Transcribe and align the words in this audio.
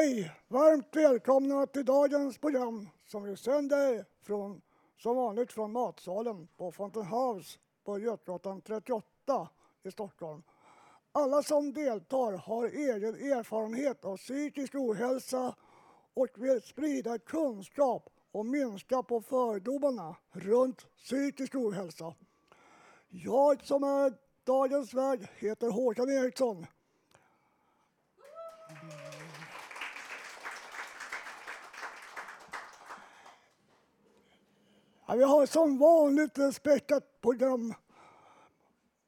Hej! 0.00 0.32
Varmt 0.48 0.96
välkomna 0.96 1.66
till 1.66 1.84
dagens 1.84 2.38
program 2.38 2.88
som 3.06 3.22
vi 3.22 3.36
sänder 3.36 4.04
från, 4.22 4.62
som 4.98 5.16
vanligt 5.16 5.52
från 5.52 5.72
matsalen 5.72 6.48
på 6.56 6.72
Fountain 6.72 7.06
House 7.06 7.58
på 7.84 7.98
Götgatan 7.98 8.60
38 8.60 9.48
i 9.82 9.90
Stockholm. 9.90 10.42
Alla 11.12 11.42
som 11.42 11.72
deltar 11.72 12.32
har 12.32 12.66
egen 12.68 13.14
erfarenhet 13.14 14.04
av 14.04 14.16
psykisk 14.16 14.74
ohälsa 14.74 15.54
och 16.14 16.28
vill 16.36 16.60
sprida 16.60 17.18
kunskap 17.18 18.10
och 18.32 18.46
minska 18.46 19.02
på 19.02 19.20
fördomarna 19.20 20.16
runt 20.32 20.96
psykisk 20.96 21.54
ohälsa. 21.54 22.14
Jag 23.08 23.64
som 23.64 23.82
är 23.82 24.14
dagens 24.44 24.94
värd 24.94 25.28
heter 25.38 25.70
Håkan 25.70 26.10
Eriksson. 26.10 26.66
Ja, 35.10 35.16
vi 35.16 35.24
har 35.24 35.46
som 35.46 35.78
vanligt 35.78 36.38
ett 36.38 36.54
späckat 36.54 37.20
program. 37.20 37.74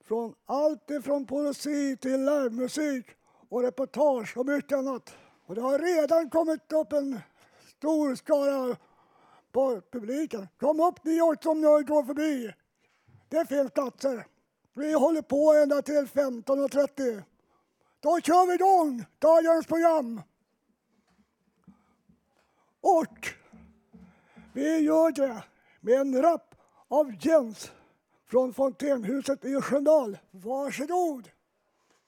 Från 0.05 0.35
allt 0.47 0.91
ifrån 0.91 1.27
poesi 1.27 1.97
till 1.97 2.25
livemusik 2.25 3.07
och 3.49 3.63
reportage 3.63 4.37
och 4.37 4.47
mycket 4.47 4.79
annat. 4.79 5.15
Och 5.47 5.55
det 5.55 5.61
har 5.61 5.79
redan 5.79 6.31
kommit 6.31 6.73
upp 6.73 6.93
en 6.93 7.21
stor 7.77 8.15
skara 8.15 8.77
på 9.53 9.81
publiken. 9.91 10.49
Kom 10.61 10.81
upp 10.81 11.05
ni 11.05 11.23
också 11.23 11.51
om 11.51 11.61
ni 11.61 11.67
går 11.67 12.05
förbi. 12.05 12.53
Det 13.29 13.47
finns 13.47 13.71
platser. 13.71 14.27
Vi 14.75 14.93
håller 14.93 15.23
på 15.23 15.53
ända 15.53 15.83
till 15.83 16.07
15.30. 16.07 17.23
Då 18.01 18.21
kör 18.21 18.47
vi 18.47 18.55
igång 18.55 19.05
dagens 19.19 19.67
program. 19.67 20.23
Och 22.81 23.29
vi 24.53 24.79
gör 24.79 25.11
det 25.11 25.43
med 25.83 25.95
en 25.95 26.23
rap 26.23 26.55
av 26.89 27.13
Jens 27.21 27.73
från 28.31 28.55
Fontänhuset 28.55 29.45
i 29.45 29.61
Sköndal. 29.61 30.19
Varsågod! 30.31 31.29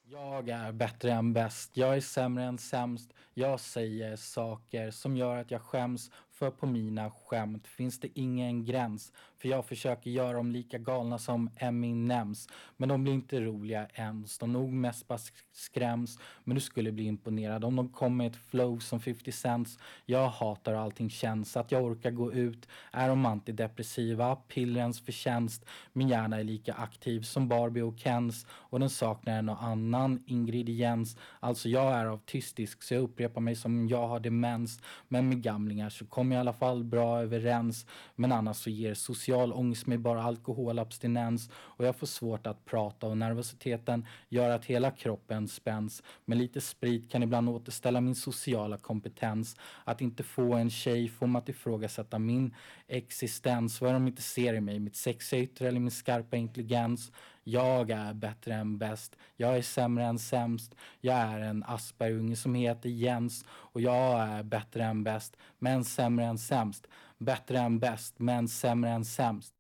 Jag 0.07 0.49
är 0.49 0.73
bättre 0.73 1.13
än 1.13 1.33
bäst, 1.33 1.77
jag 1.77 1.97
är 1.97 2.01
sämre 2.01 2.45
än 2.45 2.59
sämst. 2.59 3.13
Jag 3.35 3.61
säger 3.61 4.17
saker 4.17 4.91
som 4.91 5.17
gör 5.17 5.37
att 5.37 5.51
jag 5.51 5.63
skäms 5.63 6.11
för 6.35 6.51
på 6.51 6.67
mina 6.67 7.11
skämt 7.11 7.67
finns 7.67 8.01
det 8.01 8.09
ingen 8.15 8.65
gräns. 8.65 9.13
För 9.37 9.49
jag 9.49 9.65
försöker 9.65 10.11
göra 10.11 10.33
dem 10.33 10.51
lika 10.51 10.79
galna 10.79 11.19
som 11.19 11.51
Eminems. 11.57 12.49
Men 12.77 12.89
de 12.89 13.03
blir 13.03 13.13
inte 13.13 13.41
roliga 13.41 13.89
ens. 13.95 14.39
De 14.39 14.53
nog 14.53 14.73
mest 14.73 15.09
bara 15.09 15.19
skräms. 15.53 16.19
Men 16.45 16.55
du 16.55 16.61
skulle 16.61 16.93
bli 16.93 17.05
imponerad 17.05 17.65
om 17.65 17.77
de 17.77 17.89
kom 17.89 18.17
med 18.17 18.27
ett 18.27 18.37
flow 18.37 18.79
som 18.79 19.01
50 19.01 19.33
cents. 19.33 19.79
Jag 20.07 20.29
hatar 20.29 20.73
hur 20.73 20.81
allting 20.81 21.11
känns. 21.11 21.57
Att 21.57 21.73
jag 21.73 21.85
orkar 21.85 22.11
gå 22.11 22.33
ut. 22.33 22.69
Är 22.93 23.09
de 23.09 23.27
antidepressiva? 23.27 24.37
Pillrens 24.37 25.01
förtjänst. 25.01 25.65
Min 25.93 26.09
hjärna 26.09 26.41
är 26.41 26.45
lika 26.45 26.75
aktiv 26.75 27.23
som 27.23 27.49
Barbie 27.49 27.83
och 27.83 27.99
Kens. 27.99 28.47
Och 28.51 28.81
den 28.81 28.91
saknar 28.91 29.39
en 29.39 29.49
och 29.49 29.63
annan 29.63 30.23
ingrediens. 30.27 31.17
Alltså 31.41 31.69
jag 31.69 31.93
är 31.93 32.07
autistisk 32.07 32.83
så 32.83 32.95
jag 32.95 33.03
upprepar 33.03 33.41
mig 33.41 33.57
som 33.57 33.89
jag 33.89 34.09
har 34.09 34.21
demens. 34.21 34.81
Men 35.09 35.29
med 35.29 35.43
gamlingar 35.43 35.91
så 35.91 36.07
kommer 36.07 36.24
kommer 36.25 36.37
i 36.37 36.39
alla 36.39 36.53
fall 36.53 36.85
bra 36.85 37.23
överens. 37.23 37.87
Men 38.15 38.33
annars 38.33 38.57
så 38.57 38.71
ger 38.71 38.95
social 38.95 39.53
ångest 39.53 39.87
mig 39.87 39.99
bara 39.99 40.23
alkoholabstinens 40.23 41.51
och 41.55 41.85
jag 41.85 41.97
får 41.97 42.07
svårt 42.07 42.47
att 42.47 42.65
prata 42.65 43.07
och 43.07 43.19
nervositeten 43.19 44.07
gör 44.29 44.51
att 44.51 44.65
hela 44.65 44.91
kroppen 44.91 45.49
spänns. 45.49 46.03
Men 46.25 46.39
lite 46.39 46.61
sprit 46.61 47.11
kan 47.11 47.23
ibland 47.23 47.49
återställa 47.49 48.01
min 48.01 48.15
sociala 48.15 48.79
kompetens. 48.79 49.57
Att 49.85 50.01
inte 50.01 50.23
få 50.23 50.55
en 50.55 50.71
tjej 50.71 51.09
får 51.09 51.27
mig 51.27 51.39
att 51.39 51.49
ifrågasätta 51.49 52.19
min 52.19 52.55
existens. 52.89 53.81
Vad 53.81 53.91
är 53.91 53.95
de 53.95 54.07
inte 54.07 54.23
ser 54.23 54.55
i 54.55 54.61
mig? 54.61 54.79
Mitt 54.79 54.97
sexiga 54.97 55.41
yttre 55.43 55.69
eller 55.69 55.81
min 55.81 55.91
skarpa 55.91 56.37
intelligens? 56.37 57.13
Jag 57.45 57.91
är 57.91 58.15
bättre 58.15 58.55
än 58.55 58.79
bäst. 58.79 59.17
Jag 59.37 59.57
är 59.57 59.63
sämre 59.63 60.05
än 60.05 60.19
sämst. 60.19 60.75
Jag 61.01 61.17
är 61.17 61.41
en 61.41 61.65
Asperunge 61.67 62.37
som 62.37 62.55
heter 62.55 62.89
Jens 62.89 63.45
och 63.49 63.81
jag 63.81 64.21
är 64.21 64.43
bättre 64.43 64.85
än 64.85 65.05
bäst, 65.05 65.37
men 65.59 65.85
sämre 65.85 66.25
än 66.25 66.39
sämst. 66.39 66.87
Bättre 67.19 67.59
än 67.59 67.79
bäst, 67.79 68.15
men 68.19 68.49
sämre 68.49 68.91
än 68.91 69.05
sämst. 69.05 69.55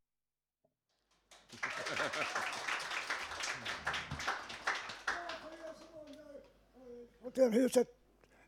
Hotellhuset 7.23 7.89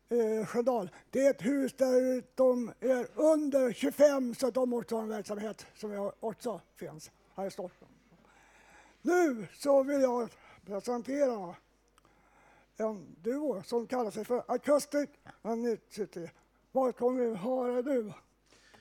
eh, 0.09 0.45
Sköndal. 0.45 0.89
Det 1.09 1.25
är 1.25 1.29
ett 1.29 1.45
hus 1.45 1.73
där 1.73 2.23
de 2.35 2.73
är 2.79 3.07
under 3.15 3.73
25 3.73 4.35
så 4.35 4.51
de 4.51 4.73
också 4.73 4.95
har 4.95 5.03
en 5.03 5.09
verksamhet 5.09 5.65
som 5.75 6.11
också 6.19 6.61
finns 6.75 7.11
här 7.35 7.45
i 7.45 7.51
Stockholm. 7.51 7.96
Nu 9.07 9.47
så 9.53 9.83
vill 9.83 10.01
jag 10.01 10.29
presentera 10.65 11.55
en 12.77 13.15
duo 13.21 13.63
som 13.63 13.87
kallar 13.87 14.11
sig 14.11 14.25
för 14.25 14.43
Acoustic 14.47 15.09
City. 15.89 16.31
Vad 16.71 16.95
kommer 16.95 17.25
vi 17.25 17.35
höra 17.35 17.81
nu? 17.81 18.13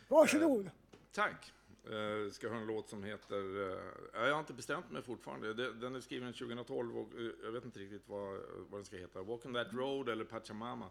Varsågod. 0.09 0.67
Eh, 0.67 0.73
tack. 1.13 1.53
Eh, 1.85 2.31
ska 2.33 2.49
höra 2.49 2.59
en 2.59 2.67
låt 2.67 2.89
som 2.89 3.05
heter... 3.05 3.71
Eh, 3.71 4.27
jag 4.27 4.33
har 4.33 4.41
inte 4.41 4.53
bestämt 4.53 4.91
mig 4.91 5.03
fortfarande. 5.03 5.73
Den 5.73 5.95
är 5.95 6.01
skriven 6.01 6.33
2012 6.33 6.99
och 6.99 7.15
eh, 7.15 7.31
jag 7.43 7.53
vet 7.53 7.65
inte 7.65 7.81
riktigt 7.81 8.09
vad, 8.09 8.41
vad 8.71 8.81
den 8.81 8.85
ska 8.85 8.97
heta. 8.97 9.23
Walking 9.23 9.55
that 9.55 9.73
road 9.73 10.09
eller 10.09 10.25
Pachamama. 10.25 10.91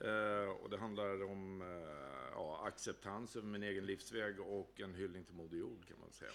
Eh, 0.00 0.50
och 0.62 0.70
det 0.70 0.78
handlar 0.78 1.24
om 1.24 1.62
eh, 1.62 2.28
ja, 2.32 2.62
acceptans 2.66 3.36
över 3.36 3.46
min 3.46 3.62
egen 3.62 3.86
livsväg 3.86 4.40
och 4.40 4.80
en 4.80 4.94
hyllning 4.94 5.24
till 5.24 5.34
Moder 5.34 5.56
Jord 5.56 5.86
kan 5.88 5.96
man 6.00 6.12
säga. 6.12 6.32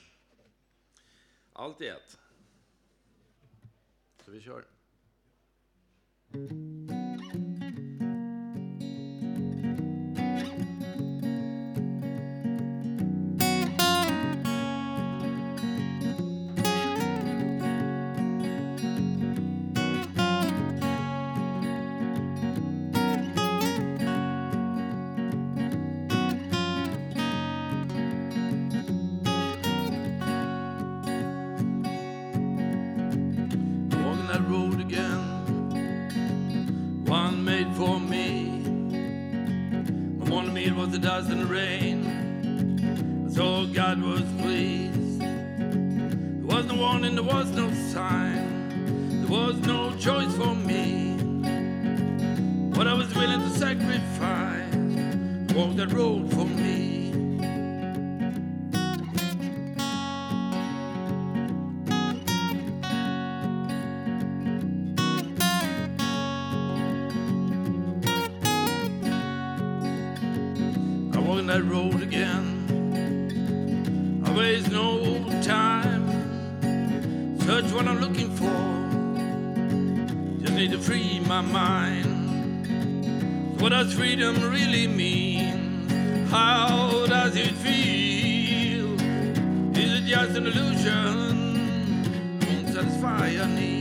Allt 1.53 1.81
i 1.81 1.87
ett. 1.87 2.17
Så 4.25 4.31
vi 4.31 4.41
kör. 4.41 4.65
That 71.51 71.63
road 71.65 72.01
again. 72.01 72.47
I 74.25 74.37
waste 74.37 74.71
no 74.71 75.03
time. 75.41 76.07
Search 77.41 77.69
what 77.73 77.87
I'm 77.89 77.99
looking 77.99 78.29
for. 78.39 78.61
Just 80.41 80.53
need 80.53 80.71
to 80.71 80.79
free 80.79 81.19
my 81.19 81.41
mind. 81.41 82.07
What 83.59 83.69
does 83.69 83.93
freedom 83.93 84.35
really 84.49 84.87
mean? 84.87 85.89
How 86.29 87.05
does 87.07 87.35
it 87.35 87.53
feel? 87.65 88.93
Is 89.77 89.91
it 89.99 90.05
just 90.05 90.37
an 90.37 90.47
illusion? 90.47 92.39
Won't 92.47 92.69
satisfy 92.69 93.27
your 93.27 93.47
needs. 93.47 93.80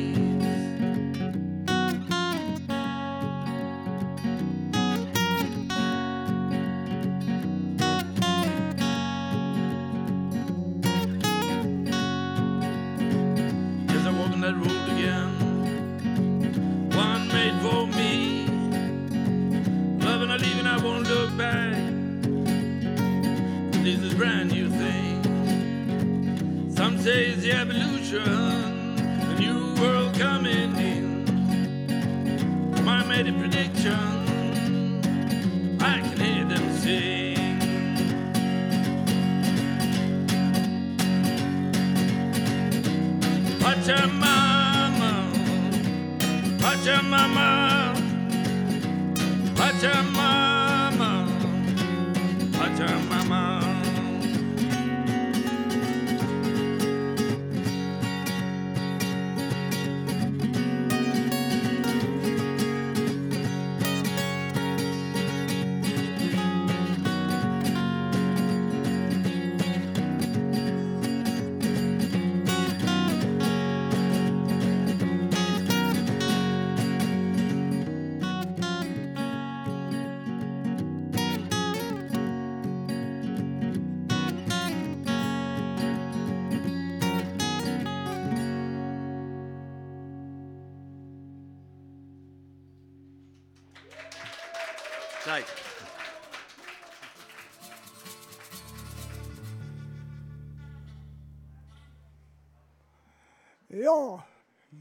Ja, 103.91 104.23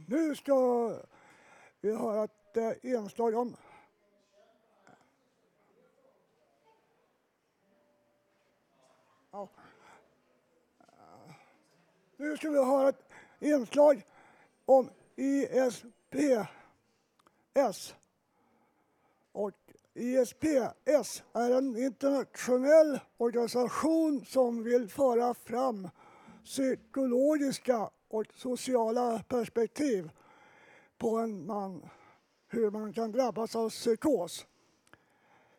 nu 0.08 0.36
ska 0.36 0.56
vi 1.82 1.96
höra 1.96 2.24
ett 2.24 2.58
eh, 2.58 2.72
inslag 2.82 3.36
om 3.36 3.56
Ja. 9.32 9.50
Nu 12.18 12.38
ska 12.38 12.50
vi 12.50 12.58
höra 12.58 12.90
ett 12.90 13.10
inslag 13.40 14.02
om 14.66 14.90
ISPS. 15.16 15.86
Och 19.32 19.52
ISPS 19.94 21.24
är 21.34 21.58
en 21.58 21.78
internationell 21.78 23.00
organisation 23.18 24.26
som 24.26 24.64
vill 24.64 24.90
föra 24.90 25.34
fram 25.34 25.90
psykologiska 26.44 27.90
och 28.10 28.26
sociala 28.36 29.24
perspektiv 29.28 30.12
på 30.98 31.18
en 31.18 31.46
man, 31.46 31.90
hur 32.48 32.72
man 32.72 32.94
kan 32.94 33.12
drabbas 33.12 33.56
av 33.56 33.70
psykos. 33.70 34.46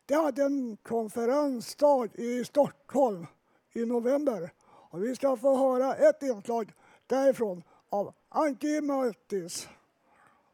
De 0.05 0.15
hade 0.15 0.43
en 0.43 0.77
konferensdag 0.77 2.09
i 2.13 2.45
Stockholm 2.45 3.27
i 3.73 3.85
november 3.85 4.53
och 4.65 5.03
vi 5.03 5.15
ska 5.15 5.37
få 5.37 5.57
höra 5.57 5.95
ett 5.95 6.23
inslag 6.23 6.73
därifrån 7.07 7.63
av 7.89 8.13
Anki 8.29 8.81
Mattis. 8.81 9.67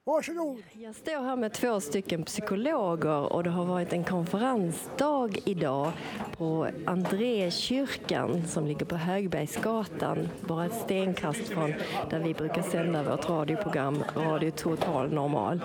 Varsågod! 0.07 0.63
Jag 0.73 0.95
står 0.95 1.23
här 1.23 1.35
med 1.35 1.53
två 1.53 1.79
stycken 1.79 2.23
psykologer 2.23 3.33
och 3.33 3.43
det 3.43 3.49
har 3.49 3.65
varit 3.65 3.93
en 3.93 4.03
konferensdag 4.03 5.29
idag 5.45 5.91
på 6.37 6.67
Andrékyrkan 6.85 8.47
som 8.47 8.67
ligger 8.67 8.85
på 8.85 8.95
Högbergsgatan, 8.95 10.29
bara 10.41 10.65
ett 10.65 10.81
stenkast 10.83 11.47
från 11.47 11.73
där 12.09 12.19
vi 12.19 12.33
brukar 12.33 12.61
sända 12.61 13.03
vårt 13.03 13.29
radioprogram 13.29 14.03
Radio 14.15 14.51
Total 14.51 15.13
Normal. 15.13 15.61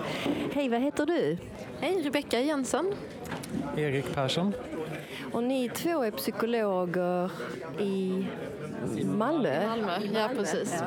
Hej, 0.53 0.69
vad 0.69 0.81
heter 0.81 1.05
du? 1.05 1.37
Hej, 1.79 2.01
Rebecka 2.01 2.39
Jensen. 2.39 2.93
Erik 3.77 4.15
Persson. 4.15 4.53
Och 5.33 5.43
ni 5.43 5.69
två 5.69 6.03
är 6.03 6.11
psykologer 6.11 7.31
i 7.79 8.25
Malmö? 9.05 9.67
Malmö, 9.67 9.91
ja 10.13 10.29
precis. 10.35 10.83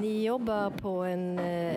Ni 0.00 0.24
jobbar 0.24 0.70
på 0.70 0.88
en, 0.88 1.38
eh, 1.38 1.73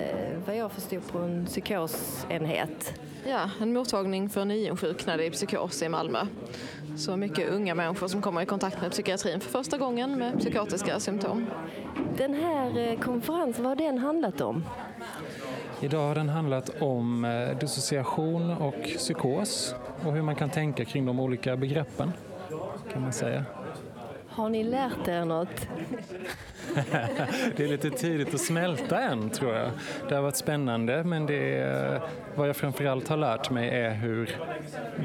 jag 0.67 0.71
förstod, 0.71 1.07
på 1.11 1.19
en 1.19 1.45
psykosenhet. 1.45 2.99
Ja, 3.27 3.49
en 3.61 3.73
mottagning 3.73 4.29
för 4.29 4.45
nyinsjuknade 4.45 5.25
i 5.25 5.31
psykos 5.31 5.81
i 5.81 5.89
Malmö. 5.89 6.19
Så 6.97 7.17
mycket 7.17 7.49
unga 7.49 7.75
människor 7.75 8.07
som 8.07 8.21
kommer 8.21 8.41
i 8.41 8.45
kontakt 8.45 8.81
med 8.81 8.91
psykiatrin 8.91 9.39
för 9.39 9.49
första 9.49 9.77
gången 9.77 10.19
med 10.19 10.39
psykotiska 10.39 10.99
symptom. 10.99 11.45
Den 12.17 12.33
här 12.33 12.77
eh, 12.77 12.99
konferensen, 12.99 13.63
vad 13.63 13.71
har 13.71 13.85
den 13.85 13.97
handlat 13.97 14.41
om? 14.41 14.65
Idag 15.81 16.07
har 16.07 16.15
den 16.15 16.29
handlat 16.29 16.81
om 16.81 17.25
eh, 17.25 17.57
dissociation 17.57 18.51
och 18.51 18.83
psykos 18.97 19.75
och 20.05 20.13
hur 20.13 20.21
man 20.21 20.35
kan 20.35 20.49
tänka 20.49 20.85
kring 20.85 21.05
de 21.05 21.19
olika 21.19 21.57
begreppen 21.57 22.11
kan 22.93 23.01
man 23.01 23.13
säga. 23.13 23.45
Har 24.37 24.49
ni 24.49 24.63
lärt 24.63 25.07
er 25.07 25.25
något? 25.25 25.67
det 27.55 27.63
är 27.63 27.67
lite 27.67 27.89
tidigt 27.89 28.33
att 28.33 28.41
smälta 28.41 28.99
än 28.99 29.29
tror 29.29 29.53
jag. 29.53 29.71
Det 30.09 30.15
har 30.15 30.21
varit 30.21 30.35
spännande 30.35 31.03
men 31.03 31.25
det 31.25 31.57
är, 31.57 32.01
vad 32.35 32.49
jag 32.49 32.55
framförallt 32.55 33.07
har 33.07 33.17
lärt 33.17 33.49
mig 33.49 33.69
är 33.69 33.93
hur 33.93 34.37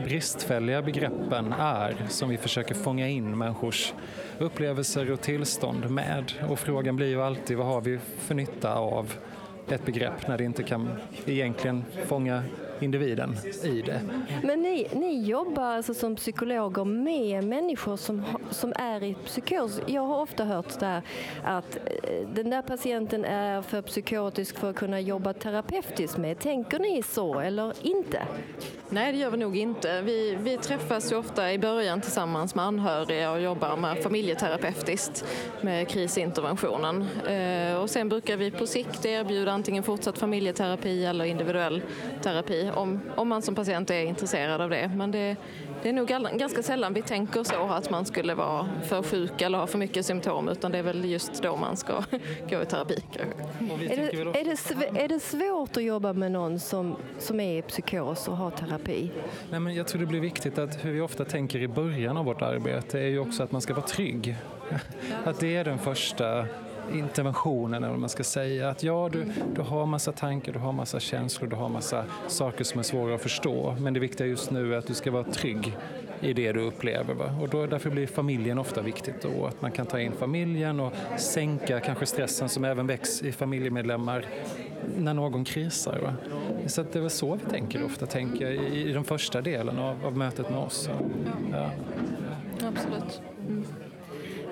bristfälliga 0.05 0.83
begreppen 0.83 1.55
är 1.59 2.07
som 2.09 2.29
vi 2.29 2.37
försöker 2.37 2.75
fånga 2.75 3.09
in 3.09 3.39
människors 3.39 3.95
upplevelser 4.39 5.11
och 5.11 5.21
tillstånd 5.21 5.91
med. 5.91 6.33
Och 6.49 6.59
frågan 6.59 6.97
blir 6.97 7.09
ju 7.09 7.23
alltid 7.23 7.57
vad 7.57 7.67
har 7.67 7.81
vi 7.81 7.99
för 8.19 8.35
nytta 8.35 8.75
av 8.75 9.12
ett 9.69 9.87
begrepp 9.87 10.29
när 10.29 10.39
det 10.39 10.45
inte 10.45 10.62
kan 10.62 10.91
egentligen 11.27 11.85
fånga 12.07 12.43
individen 12.83 13.37
i 13.65 13.83
det. 13.83 14.01
Men 14.43 14.62
ni, 14.62 14.89
ni 14.93 15.23
jobbar 15.23 15.65
alltså 15.65 15.95
som 15.95 16.17
psykologer 16.17 16.85
med 16.85 17.45
människor 17.45 17.97
som, 17.97 18.23
som 18.51 18.73
är 18.77 19.03
i 19.03 19.15
psykos. 19.15 19.81
Jag 19.87 20.03
har 20.03 20.21
ofta 20.21 20.45
hört 20.45 20.81
där 20.81 21.03
att 21.45 21.77
eh, 21.77 22.29
den 22.35 22.51
där 22.51 22.62
patienten 22.62 23.25
är 23.25 23.62
för 23.62 23.83
psykotisk 23.83 24.59
för 24.59 24.71
att 24.71 24.77
kunna 24.77 25.01
jobba 25.01 25.33
terapeutiskt 25.33 26.19
med. 26.19 26.39
Tänker 26.39 26.79
ni 26.79 27.03
så 27.03 27.41
eller 27.41 27.73
inte? 27.83 28.23
Nej, 28.89 29.12
det 29.12 29.19
gör 29.19 29.31
vi 29.31 29.37
nog 29.37 29.57
inte. 29.57 30.03
Vi, 30.03 30.39
vi 30.41 30.57
träffas 30.57 31.12
ju 31.12 31.17
ofta 31.17 31.53
i 31.53 31.59
början 31.59 32.01
tillsammans 32.01 32.55
med 32.55 32.65
anhöriga 32.65 33.33
och 33.33 33.41
jobbar 33.41 33.77
med 33.77 34.03
familjeterapeutiskt 34.03 35.25
med 35.61 35.89
krisinterventionen. 35.89 37.07
Eh, 37.27 37.77
och 37.77 37.91
sen 37.91 38.09
brukar 38.09 38.37
vi 38.37 38.51
på 38.51 38.67
sikt 38.67 39.05
erbjuda 39.05 39.53
antingen 39.53 39.83
fortsatt 39.83 40.19
familjeterapi 40.19 41.05
eller 41.05 41.25
individuell 41.25 41.83
terapi 42.23 42.71
om, 42.75 43.00
om 43.17 43.29
man 43.29 43.43
som 43.43 43.55
patient 43.55 43.91
är 43.91 44.05
intresserad 44.05 44.61
av 44.61 44.71
det. 44.71 44.91
Men 44.97 45.11
det, 45.11 45.37
det 45.83 45.88
är 45.88 45.93
nog 45.93 46.09
ganska 46.38 46.62
sällan 46.62 46.95
vi 46.95 47.02
tänker 47.02 47.45
så 47.45 47.64
att 47.64 47.91
man 47.91 48.05
skulle 48.05 48.35
vara 48.35 48.69
för 48.85 49.02
sjuk 49.02 49.41
eller 49.41 49.59
ha 49.59 49.67
för 49.67 49.79
mycket 49.79 50.07
symptom 50.07 50.49
utan 50.49 50.73
det 50.73 50.79
är 50.79 50.83
väl 50.83 51.05
just 51.05 51.43
då 51.43 51.57
man 51.57 51.76
ska 51.76 51.93
gå 52.50 52.62
i 52.62 52.67
terapi. 52.67 53.02
Är 53.61 53.97
det, 53.97 54.41
är, 54.41 54.95
det, 54.95 55.02
är 55.02 55.09
det 55.09 55.21
svårt 55.21 55.76
att 55.76 55.83
jobba 55.83 56.12
med 56.12 56.33
någon 56.33 56.61
som, 56.61 56.97
som 57.19 57.41
är 57.41 57.59
i 57.59 57.62
psykos 57.62 58.29
och 58.29 58.37
har 58.37 58.50
terapi? 58.50 59.11
Nej, 59.50 59.61
men 59.61 59.75
jag 59.75 59.87
tror 59.87 60.00
det 60.00 60.07
blir 60.07 60.21
viktigt 60.21 60.59
att 60.59 60.85
hur 60.85 60.93
vi 60.93 61.00
ofta 61.00 61.25
tänker 61.25 61.59
i 61.59 61.69
början 61.69 62.17
av 62.17 62.25
vårt 62.25 62.43
arbete 62.43 62.99
är 62.99 63.07
ju 63.07 63.19
också 63.19 63.43
att 63.43 63.52
man 63.52 63.61
ska 63.61 63.75
vara 63.75 63.87
trygg. 63.87 64.37
Att 65.25 65.41
det 65.41 65.57
är 65.57 65.64
den 65.64 65.79
första 65.79 66.47
interventionen, 66.93 67.85
eller 67.85 67.93
vad 67.93 68.01
man 68.01 68.09
ska 68.09 68.25
säga. 68.25 68.69
Att 68.69 68.83
ja, 68.83 69.09
du, 69.12 69.25
du 69.55 69.62
har 69.62 69.87
massa 69.87 70.12
tankar, 70.12 70.53
du 70.53 70.59
har 70.59 70.73
massa 70.73 71.01
känslor, 71.01 71.49
du 71.49 71.57
har 71.57 71.69
massa 71.69 72.05
saker 72.29 72.65
som 72.65 72.79
är 72.79 72.83
svåra 72.83 73.15
att 73.15 73.23
förstå. 73.23 73.77
Men 73.81 73.95
det 73.95 74.01
viktiga 74.01 74.27
just 74.27 74.51
nu 74.51 74.75
är 74.75 74.79
att 74.79 74.87
du 74.87 74.95
ska 74.95 75.11
vara 75.11 75.25
trygg 75.25 75.77
i 76.21 76.33
det 76.33 76.53
du 76.53 76.61
upplever. 76.61 77.15
Va? 77.15 77.35
Och 77.41 77.49
då, 77.49 77.67
därför 77.67 77.91
blir 77.91 78.07
familjen 78.07 78.59
ofta 78.59 78.83
viktigt 78.83 79.23
då, 79.23 79.47
att 79.47 79.62
man 79.62 79.71
kan 79.71 79.87
ta 79.87 80.01
in 80.01 80.12
familjen 80.12 80.81
och 80.81 80.93
sänka 81.19 81.81
kanske 81.81 82.07
stressen 82.07 82.49
som 82.49 82.65
även 82.65 82.87
väcks 82.87 83.23
i 83.23 83.33
familjemedlemmar 83.33 84.25
när 84.99 85.15
någon 85.15 85.45
krisar. 85.45 85.99
Va? 85.99 86.15
Så 86.67 86.83
det 86.83 86.97
är 86.97 87.01
väl 87.01 87.11
så 87.11 87.35
vi 87.35 87.51
tänker 87.51 87.85
ofta, 87.85 88.07
tänker 88.07 88.51
i, 88.51 88.91
i 88.91 88.93
den 88.93 89.05
första 89.05 89.41
delen 89.41 89.79
av, 89.79 90.07
av 90.07 90.17
mötet 90.17 90.51
med 90.51 90.59
oss. 90.59 90.91
Ja. 91.53 91.71
Absolut. 92.69 93.23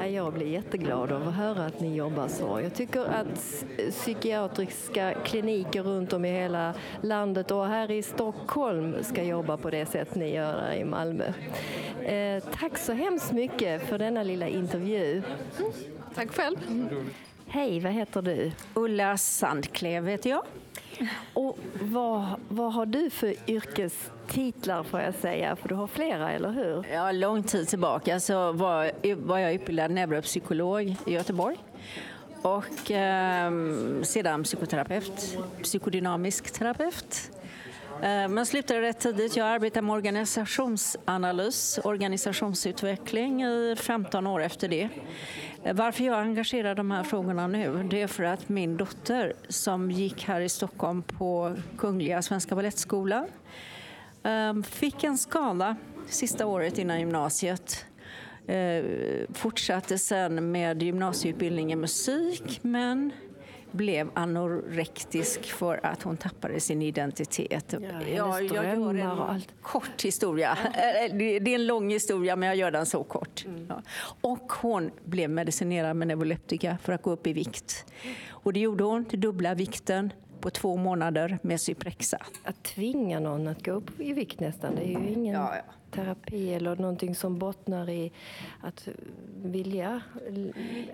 Jag 0.06 0.32
blir 0.32 0.46
jätteglad 0.46 1.12
av 1.12 1.28
att 1.28 1.34
höra 1.34 1.64
att 1.64 1.80
ni 1.80 1.96
jobbar 1.96 2.28
så. 2.28 2.60
Jag 2.62 2.74
tycker 2.74 3.00
att 3.00 3.64
psykiatriska 3.90 5.14
kliniker 5.24 5.82
runt 5.82 6.12
om 6.12 6.24
i 6.24 6.32
hela 6.32 6.74
landet 7.02 7.50
och 7.50 7.66
här 7.66 7.90
i 7.90 8.02
Stockholm 8.02 8.94
ska 9.02 9.22
jobba 9.22 9.56
på 9.56 9.70
det 9.70 9.86
sätt 9.86 10.14
ni 10.14 10.34
gör 10.34 10.72
i 10.72 10.84
Malmö. 10.84 11.32
Eh, 12.02 12.42
tack 12.52 12.78
så 12.78 12.92
hemskt 12.92 13.32
mycket 13.32 13.88
för 13.88 13.98
denna 13.98 14.22
lilla 14.22 14.48
intervju. 14.48 15.22
Mm. 15.58 15.72
Tack 16.14 16.34
själv. 16.34 16.56
Hej, 17.46 17.80
vad 17.80 17.92
heter 17.92 18.22
du? 18.22 18.52
Ulla 18.74 19.16
Sandklev 19.16 20.08
heter 20.08 20.30
jag. 20.30 20.42
Och 21.34 21.58
vad, 21.80 22.24
vad 22.48 22.72
har 22.72 22.86
du 22.86 23.10
för 23.10 23.34
yrkestitlar 23.46 24.82
får 24.82 25.00
jag 25.00 25.14
säga? 25.14 25.56
För 25.56 25.68
du 25.68 25.74
har 25.74 25.86
flera, 25.86 26.32
eller 26.32 26.50
hur? 26.50 26.84
Ja, 26.92 27.12
lång 27.12 27.42
tid 27.42 27.68
tillbaka 27.68 28.20
så 28.20 28.52
var, 28.52 28.90
var 29.14 29.38
jag 29.38 29.54
utbildad 29.54 29.90
neuropsykolog 29.90 30.96
i 31.06 31.12
Göteborg. 31.12 31.56
Och 32.42 32.90
eh, 32.90 33.52
sedan 34.02 34.42
psykoterapeut, 34.42 35.38
psykodynamisk 35.62 36.50
terapeut. 36.50 37.30
Eh, 38.02 38.28
men 38.28 38.46
slutade 38.46 38.80
rätt 38.80 38.98
tidigt. 39.00 39.36
Jag 39.36 39.46
arbetar 39.46 39.82
med 39.82 39.94
organisationsanalys, 39.94 41.80
organisationsutveckling 41.84 43.44
i 43.44 43.76
15 43.78 44.26
år 44.26 44.42
efter 44.42 44.68
det. 44.68 44.88
Varför 45.64 46.04
jag 46.04 46.18
engagerar 46.18 46.74
de 46.74 46.90
här 46.90 47.02
frågorna 47.02 47.46
nu 47.46 47.88
det 47.90 48.02
är 48.02 48.06
för 48.06 48.22
att 48.22 48.48
min 48.48 48.76
dotter 48.76 49.32
som 49.48 49.90
gick 49.90 50.24
här 50.24 50.40
i 50.40 50.48
Stockholm 50.48 51.02
på 51.02 51.56
Kungliga 51.78 52.22
Svenska 52.22 52.54
Balettskolan 52.54 53.26
ehm, 54.22 54.62
fick 54.62 55.04
en 55.04 55.18
skada 55.18 55.76
sista 56.08 56.46
året 56.46 56.78
innan 56.78 57.00
gymnasiet. 57.00 57.84
Eh, 58.46 58.84
fortsatte 59.34 59.98
sen 59.98 60.52
med 60.52 60.82
gymnasieutbildning 60.82 61.72
i 61.72 61.76
musik 61.76 62.60
men 62.62 63.12
blev 63.72 64.10
anorektisk 64.14 65.52
för 65.52 65.86
att 65.86 66.02
hon 66.02 66.16
tappade 66.16 66.60
sin 66.60 66.82
identitet. 66.82 67.64
Ja, 67.72 67.78
ja, 68.14 68.40
jag 68.40 68.74
gör 68.74 68.94
en 68.94 69.42
kort 69.62 70.04
historia. 70.04 70.58
Det 71.12 71.36
är 71.36 71.48
en 71.48 71.66
lång 71.66 71.90
historia, 71.90 72.36
men 72.36 72.48
jag 72.48 72.56
gör 72.56 72.70
den 72.70 72.86
så 72.86 73.04
kort. 73.04 73.44
Mm. 73.46 73.66
Ja. 73.68 73.82
Och 74.20 74.52
hon 74.52 74.90
blev 75.04 75.30
medicinerad 75.30 75.96
med 75.96 76.08
neuroleptika 76.08 76.78
för 76.82 76.92
att 76.92 77.02
gå 77.02 77.10
upp 77.10 77.26
i 77.26 77.32
vikt. 77.32 77.84
Och 78.28 78.52
det 78.52 78.60
gjorde 78.60 78.84
hon 78.84 79.04
till 79.04 79.20
dubbla 79.20 79.54
vikten 79.54 80.12
på 80.40 80.50
två 80.50 80.76
månader 80.76 81.38
med 81.42 81.60
Cyprexa. 81.60 82.18
Att 82.44 82.62
tvinga 82.62 83.20
någon 83.20 83.48
att 83.48 83.64
gå 83.64 83.72
upp 83.72 84.00
i 84.00 84.12
vikt 84.12 84.40
nästan, 84.40 84.74
det 84.74 84.82
är 84.82 85.00
ju 85.00 85.10
ingen 85.10 85.34
ja, 85.34 85.56
ja. 85.56 85.72
terapi 85.90 86.54
eller 86.54 86.76
någonting 86.76 87.14
som 87.14 87.38
bottnar 87.38 87.90
i 87.90 88.12
att 88.60 88.88
vilja 89.44 90.02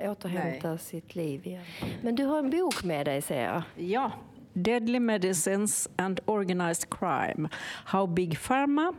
återhämta 0.00 0.68
Nej. 0.68 0.78
sitt 0.78 1.14
liv 1.14 1.46
igen. 1.46 1.64
Men 2.02 2.16
du 2.16 2.24
har 2.24 2.38
en 2.38 2.50
bok 2.50 2.84
med 2.84 3.06
dig 3.06 3.22
ser 3.22 3.44
jag. 3.44 3.62
Ja, 3.76 4.12
Deadly 4.52 5.00
Medicines 5.00 5.88
and 5.96 6.20
Organized 6.24 6.90
Crime. 6.90 7.48
How 7.84 8.06
Big 8.06 8.38
Pharma 8.40 8.94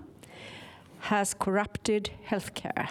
has 0.99 1.33
corrupted 1.33 2.09
healthcare 2.23 2.87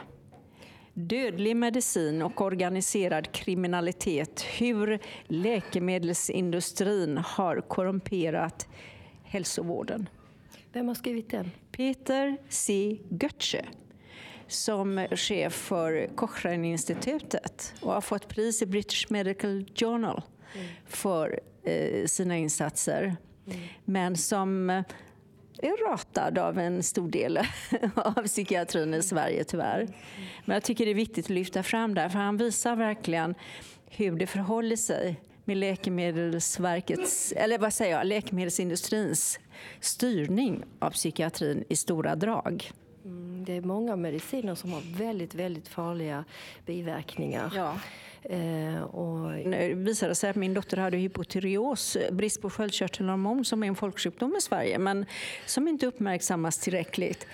dödlig 0.96 1.56
medicin 1.56 2.22
och 2.22 2.40
organiserad 2.40 3.32
kriminalitet. 3.32 4.40
Hur 4.40 4.98
läkemedelsindustrin 5.26 7.18
har 7.18 7.60
korrumperat 7.60 8.68
hälsovården. 9.24 10.08
Vem 10.72 10.88
har 10.88 10.94
skrivit 10.94 11.30
den? 11.30 11.50
Peter 11.72 12.36
C. 12.48 12.98
Götze 13.08 13.64
som 14.46 15.06
chef 15.10 15.52
för 15.52 16.08
Cochrane-institutet 16.14 17.74
och 17.80 17.92
har 17.92 18.00
fått 18.00 18.28
pris 18.28 18.62
i 18.62 18.66
British 18.66 19.06
Medical 19.08 19.64
Journal 19.74 20.22
mm. 20.54 20.66
för 20.86 21.40
eh, 21.62 22.06
sina 22.06 22.36
insatser. 22.36 23.16
Mm. 23.46 23.58
Men 23.84 24.16
som 24.16 24.82
är 25.62 25.90
ratad 25.90 26.38
av 26.38 26.58
en 26.58 26.82
stor 26.82 27.08
del 27.08 27.38
av 27.94 28.26
psykiatrin 28.26 28.94
i 28.94 29.02
Sverige 29.02 29.44
tyvärr. 29.44 29.88
Men 30.44 30.54
jag 30.54 30.62
tycker 30.62 30.84
det 30.84 30.90
är 30.90 30.94
viktigt 30.94 31.26
att 31.26 31.30
lyfta 31.30 31.62
fram 31.62 31.94
det 31.94 32.10
för 32.10 32.18
han 32.18 32.36
visar 32.36 32.76
verkligen 32.76 33.34
hur 33.90 34.16
det 34.16 34.26
förhåller 34.26 34.76
sig 34.76 35.20
med 35.44 35.56
Läkemedelsverkets, 35.56 37.32
eller 37.36 37.58
vad 37.58 37.72
säger 37.72 37.96
jag, 37.96 38.06
läkemedelsindustrins 38.06 39.38
styrning 39.80 40.64
av 40.78 40.90
psykiatrin 40.90 41.64
i 41.68 41.76
stora 41.76 42.16
drag. 42.16 42.70
Det 43.46 43.52
är 43.52 43.60
många 43.60 43.96
mediciner 43.96 44.54
som 44.54 44.72
har 44.72 44.82
väldigt, 44.98 45.34
väldigt 45.34 45.68
farliga 45.68 46.24
biverkningar. 46.66 47.52
Ja. 47.56 47.78
Eh, 48.22 48.82
och... 48.82 49.30
Det 49.32 49.74
visade 49.74 50.14
sig 50.14 50.30
att 50.30 50.36
min 50.36 50.54
dotter 50.54 50.76
hade 50.76 50.96
hypotyreos, 50.96 51.96
brist 52.10 52.42
på 52.42 52.50
sköldkörtelhormon, 52.50 53.44
som 53.44 53.62
är 53.62 53.66
en 53.66 53.76
folksjukdom 53.76 54.36
i 54.38 54.40
Sverige, 54.40 54.78
men 54.78 55.06
som 55.46 55.68
inte 55.68 55.86
uppmärksammas 55.86 56.58
tillräckligt. 56.58 57.26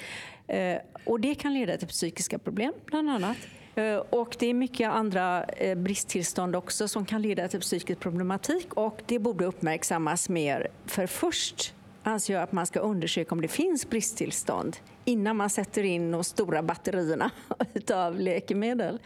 Eh, 0.47 0.77
och 1.05 1.21
det 1.21 1.35
kan 1.35 1.55
leda 1.55 1.77
till 1.77 1.89
psykiska 1.89 2.39
problem, 2.39 2.73
bland 2.87 3.11
annat. 3.11 3.37
Eh, 3.75 3.97
och 3.97 4.37
det 4.39 4.47
är 4.47 4.55
mycket 4.55 4.91
andra 4.91 5.45
eh, 5.45 5.75
bristtillstånd 5.79 6.57
också 6.57 6.89
som 6.89 7.07
kan 7.07 7.23
leda 7.23 7.49
till 7.49 7.61
psykisk 7.61 8.01
problematik 8.01 8.75
och 8.75 9.01
det 9.07 9.19
borde 9.19 9.45
uppmärksammas 9.45 10.29
mer. 10.29 10.69
För 10.87 11.07
först 11.07 11.75
anser 12.03 12.35
jag 12.35 12.43
att 12.43 12.53
man 12.53 12.67
ska 12.67 12.81
undersöka 12.81 13.35
om 13.35 13.41
det 13.41 13.49
finns 13.49 13.91
bristtillstånd 13.91 14.77
innan 15.05 15.37
man 15.37 15.51
sätter 15.51 15.83
in 15.83 16.11
de 16.11 16.25
stora 16.25 16.63
batterierna 16.63 17.31
av 17.95 18.21
läkemedel. 18.21 18.99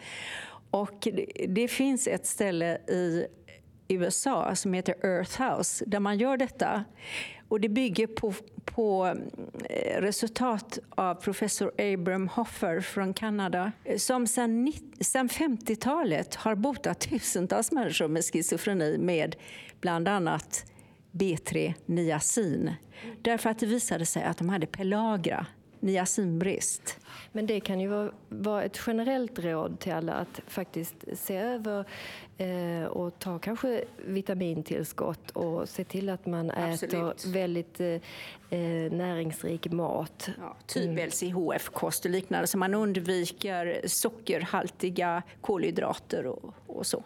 Och 0.71 1.07
det 1.47 1.67
finns 1.67 2.07
ett 2.07 2.25
ställe 2.25 2.77
i 2.77 3.27
USA 3.87 4.55
som 4.55 4.73
heter 4.73 5.05
Earth 5.05 5.41
House 5.41 5.85
där 5.87 5.99
man 5.99 6.17
gör 6.17 6.37
detta. 6.37 6.83
Och 7.47 7.59
det 7.59 7.69
bygger 7.69 8.07
på, 8.07 8.33
på 8.65 9.15
eh, 9.69 10.01
resultat 10.01 10.79
av 10.89 11.15
professor 11.15 11.71
Abram 11.81 12.27
Hoffer 12.27 12.81
från 12.81 13.13
Kanada 13.13 13.71
eh, 13.83 13.97
som 13.97 14.27
sedan 14.27 14.73
50-talet 14.99 16.35
har 16.35 16.55
botat 16.55 16.99
tusentals 16.99 17.71
människor 17.71 18.07
med 18.07 18.23
schizofreni 18.23 18.97
med 18.97 19.35
bland 19.81 20.07
annat 20.07 20.65
B3 21.17 21.73
niacin. 21.85 22.73
Därför 23.21 23.49
att 23.49 23.59
det 23.59 23.65
visade 23.65 24.05
sig 24.05 24.23
att 24.23 24.37
de 24.37 24.49
hade 24.49 24.67
pelagra 24.67 25.45
niacinbrist. 25.79 26.99
Men 27.31 27.45
det 27.45 27.59
kan 27.59 27.79
ju 27.79 28.11
vara, 28.29 28.63
ett 28.63 28.79
generellt 28.87 29.39
råd 29.39 29.79
till 29.79 29.93
alla 29.93 30.13
att 30.13 30.41
faktiskt 30.47 30.95
se 31.13 31.37
över 31.37 31.85
eh, 32.37 32.83
och 32.83 33.19
ta 33.19 33.39
kanske 33.39 33.83
vitamintillskott 33.97 35.29
och 35.31 35.69
se 35.69 35.83
till 35.83 36.09
att 36.09 36.25
man 36.25 36.51
Absolut. 36.51 36.93
äter 36.93 37.33
väldigt 37.33 37.79
eh, 37.79 37.87
eh, 38.59 38.91
näringsrik 38.91 39.71
mat. 39.71 40.29
Ja, 40.39 40.57
typ 40.67 41.13
LCHF-kost 41.13 42.05
och 42.05 42.11
liknande, 42.11 42.47
så 42.47 42.57
man 42.57 42.73
undviker 42.73 43.81
sockerhaltiga 43.85 45.23
kolhydrater 45.41 46.25
och, 46.25 46.53
och 46.67 46.85
så. 46.85 47.03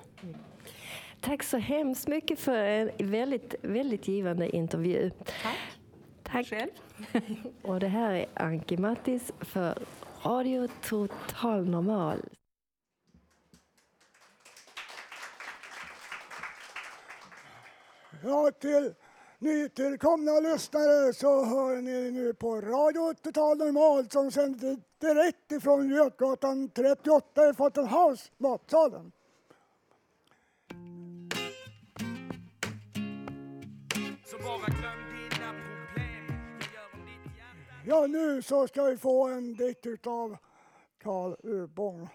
Tack 1.22 1.44
så 1.44 1.58
hemskt 1.58 2.08
mycket 2.08 2.40
för 2.40 2.56
en 2.56 2.92
väldigt, 2.98 3.56
väldigt 3.62 4.08
givande 4.08 4.56
intervju. 4.56 5.12
Tack. 5.26 5.58
Tack. 6.24 6.48
Själv. 6.48 6.70
Och 7.62 7.80
det 7.80 7.88
här 7.88 8.14
är 8.14 8.26
Anki 8.34 8.78
Mattis 8.78 9.32
för 9.40 9.78
Radio 10.24 10.68
Total 10.82 11.70
Normal. 11.70 12.20
Ja, 18.24 18.52
till 18.60 18.94
nytillkomna 19.40 20.40
lyssnare 20.40 21.14
så 21.14 21.46
hör 21.46 21.82
ni 21.82 22.12
nu 22.12 22.34
på 22.34 22.62
Radio 22.62 23.14
Total 23.14 23.58
Normal 23.58 24.10
som 24.10 24.32
sänder 24.32 24.78
direkt 25.00 25.52
ifrån 25.52 25.90
Götgatan 25.90 26.70
38 26.70 27.50
i 27.50 27.54
Fountain 27.54 27.88
House, 27.88 28.32
matsalen. 28.38 29.12
Ja, 37.86 38.08
nu 38.08 38.42
så 38.42 38.68
ska 38.68 38.84
vi 38.84 38.98
få 38.98 39.28
en 39.28 39.54
dikt 39.54 39.86
utav 39.86 40.38
Karl 40.98 41.36
Ubong. 41.44 42.08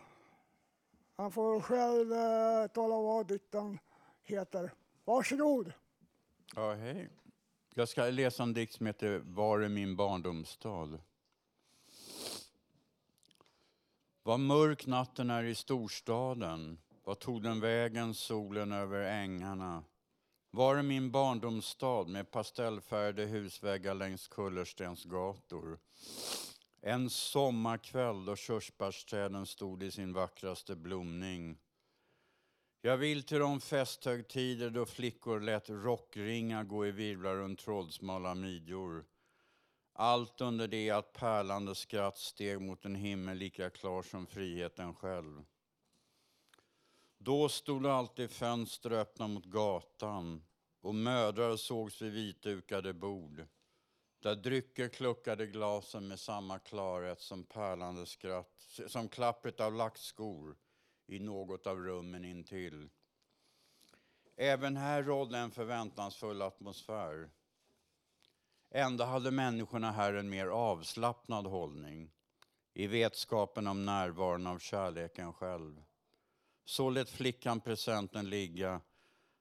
Han 1.16 1.32
får 1.32 1.60
själv 1.60 2.12
eh, 2.12 2.66
tala 2.66 2.94
om 2.94 3.04
vad 3.04 3.26
dikten 3.26 3.78
heter. 4.22 4.72
Varsågod. 5.04 5.72
Ja, 6.54 6.74
hej. 6.74 7.08
Jag 7.74 7.88
ska 7.88 8.04
läsa 8.04 8.42
en 8.42 8.54
dikt 8.54 8.72
som 8.72 8.86
heter 8.86 9.22
Var 9.24 9.60
är 9.60 9.68
min 9.68 9.96
barndomsstad? 9.96 10.98
Vad 14.22 14.40
mörk 14.40 14.86
natten 14.86 15.30
är 15.30 15.44
i 15.44 15.54
storstaden. 15.54 16.78
Vad 17.04 17.18
tog 17.18 17.42
den 17.42 17.60
vägen, 17.60 18.14
solen 18.14 18.72
över 18.72 19.00
ängarna? 19.00 19.84
Var 20.56 20.76
är 20.76 20.82
min 20.82 21.10
barndomsstad 21.10 22.04
med 22.08 22.30
pastellfärgade 22.30 23.24
husväggar 23.24 23.94
längs 23.94 24.28
kullerstensgator? 24.28 25.78
En 26.80 27.10
sommarkväll 27.10 28.24
då 28.24 28.36
körsbärsträden 28.36 29.46
stod 29.46 29.82
i 29.82 29.90
sin 29.90 30.12
vackraste 30.12 30.76
blomning. 30.76 31.58
Jag 32.80 32.96
vill 32.96 33.22
till 33.22 33.38
de 33.38 33.60
festhögtider 33.60 34.70
då 34.70 34.86
flickor 34.86 35.40
lät 35.40 35.70
rockringar 35.70 36.64
gå 36.64 36.86
i 36.86 36.90
virvlar 36.90 37.34
runt 37.34 37.58
trådsmala 37.58 38.34
midjor. 38.34 39.04
Allt 39.92 40.40
under 40.40 40.68
det 40.68 40.90
att 40.90 41.12
pärlande 41.12 41.74
skratt 41.74 42.18
steg 42.18 42.60
mot 42.60 42.84
en 42.84 42.94
himmel 42.94 43.38
lika 43.38 43.70
klar 43.70 44.02
som 44.02 44.26
friheten 44.26 44.94
själv. 44.94 45.44
Då 47.26 47.48
stod 47.48 47.86
alltid 47.86 48.30
fönster 48.30 48.90
öppna 48.90 49.28
mot 49.28 49.44
gatan 49.44 50.44
och 50.80 50.94
mödrar 50.94 51.56
sågs 51.56 52.02
vid 52.02 52.12
vitdukade 52.12 52.92
bord 52.94 53.46
där 54.18 54.36
drycker 54.36 54.88
kluckade 54.88 55.46
glasen 55.46 56.08
med 56.08 56.20
samma 56.20 56.58
klarhet 56.58 57.20
som 57.20 57.44
pärlande 57.44 58.06
skratt, 58.06 58.80
som 58.86 59.08
klappret 59.08 59.60
av 59.60 59.74
lackskor 59.74 60.56
i 61.06 61.18
något 61.18 61.66
av 61.66 61.78
rummen 61.78 62.24
intill. 62.24 62.88
Även 64.36 64.76
här 64.76 65.02
rådde 65.02 65.38
en 65.38 65.50
förväntansfull 65.50 66.42
atmosfär. 66.42 67.30
Ändå 68.70 69.04
hade 69.04 69.30
människorna 69.30 69.92
här 69.92 70.14
en 70.14 70.28
mer 70.28 70.46
avslappnad 70.46 71.46
hållning 71.46 72.10
i 72.74 72.86
vetskapen 72.86 73.66
om 73.66 73.84
närvaron 73.84 74.46
av 74.46 74.58
kärleken 74.58 75.32
själv. 75.32 75.82
Så 76.68 76.90
lät 76.90 77.10
flickan 77.10 77.60
presenten 77.60 78.30
ligga, 78.30 78.80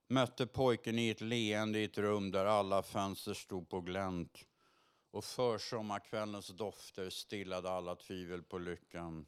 mötte 0.08 0.48
pojken 0.48 1.00
i 1.00 1.10
ett 1.10 1.22
leende 1.22 1.80
i 1.80 1.84
ett 1.84 1.98
rum 1.98 2.32
där 2.32 2.46
alla 2.46 2.84
fönster 2.84 3.34
stod 3.34 3.70
på 3.70 3.82
glänt 3.82 4.46
och 5.12 5.24
försommarkvällens 5.24 6.48
dofter 6.48 7.10
stillade 7.10 7.70
alla 7.70 7.96
tvivel 7.96 8.44
på 8.44 8.58
lyckan. 8.58 9.26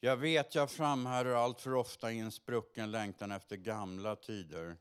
Jag 0.00 0.16
vet 0.16 0.54
jag 0.54 0.70
framhärdar 0.70 1.30
allt 1.30 1.60
för 1.60 1.74
ofta 1.74 2.12
i 2.12 2.18
en 2.18 2.32
sprucken 2.32 2.90
längtan 2.90 3.32
efter 3.32 3.56
gamla 3.56 4.16
tider. 4.16 4.76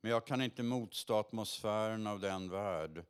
Men 0.00 0.10
jag 0.10 0.26
kan 0.26 0.42
inte 0.42 0.62
motstå 0.62 1.14
atmosfären 1.14 2.06
av 2.06 2.20
den 2.20 2.50
värld 2.50 3.04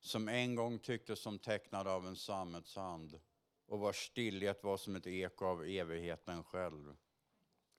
som 0.00 0.28
en 0.28 0.54
gång 0.54 0.78
tycktes 0.78 1.20
som 1.20 1.38
tecknad 1.38 1.88
av 1.88 2.06
en 2.06 2.16
sammetshand 2.16 3.20
och 3.66 3.78
vars 3.78 4.06
stillhet 4.06 4.64
var 4.64 4.76
som 4.76 4.96
ett 4.96 5.06
eko 5.06 5.44
av 5.44 5.64
evigheten 5.64 6.44
själv. 6.44 6.96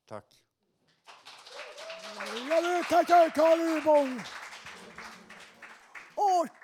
Tack. 0.10 0.26
Ja, 2.50 2.62
nu 2.62 2.84
tackar 2.84 3.30
Carl 3.30 3.60
Urbom. 3.60 4.22
Och 6.16 6.58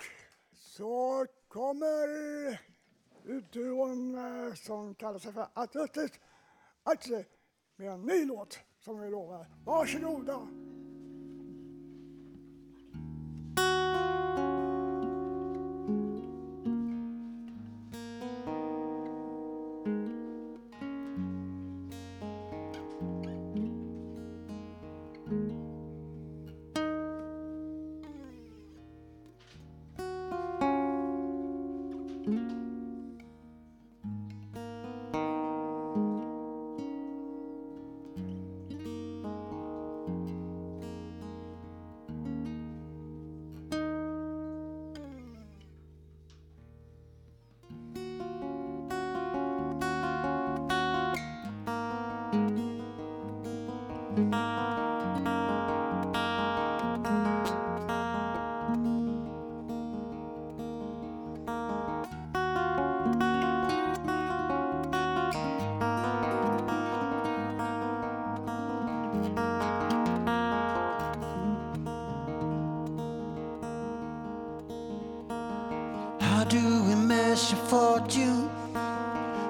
så 0.53 1.25
kommer 1.47 2.59
duon 3.51 4.15
eh, 4.15 4.53
som 4.53 4.95
kallar 4.95 5.19
sig 5.19 5.33
för 5.33 5.47
Atletic 5.53 6.11
Axel 6.83 7.23
med 7.75 7.91
en 7.91 8.01
ny 8.01 8.25
låt 8.25 8.59
som 8.79 9.01
vi 9.01 9.09
lovar. 9.09 9.45
Varsågoda. 9.65 10.47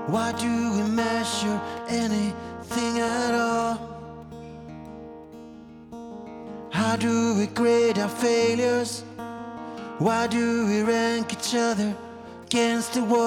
Why 0.07 0.31
do 0.31 0.71
we 0.71 0.83
measure 0.89 1.59
anything 1.89 2.99
at 2.99 3.33
all? 3.33 3.75
How 6.71 6.95
do 6.95 7.35
we 7.35 7.47
grade 7.47 7.99
our 7.99 8.07
failures? 8.07 9.03
Why 9.97 10.27
do 10.27 10.67
we 10.67 10.83
rank 10.83 11.33
each 11.33 11.53
other 11.55 11.93
against 12.45 12.93
the 12.93 13.03
wall? 13.03 13.24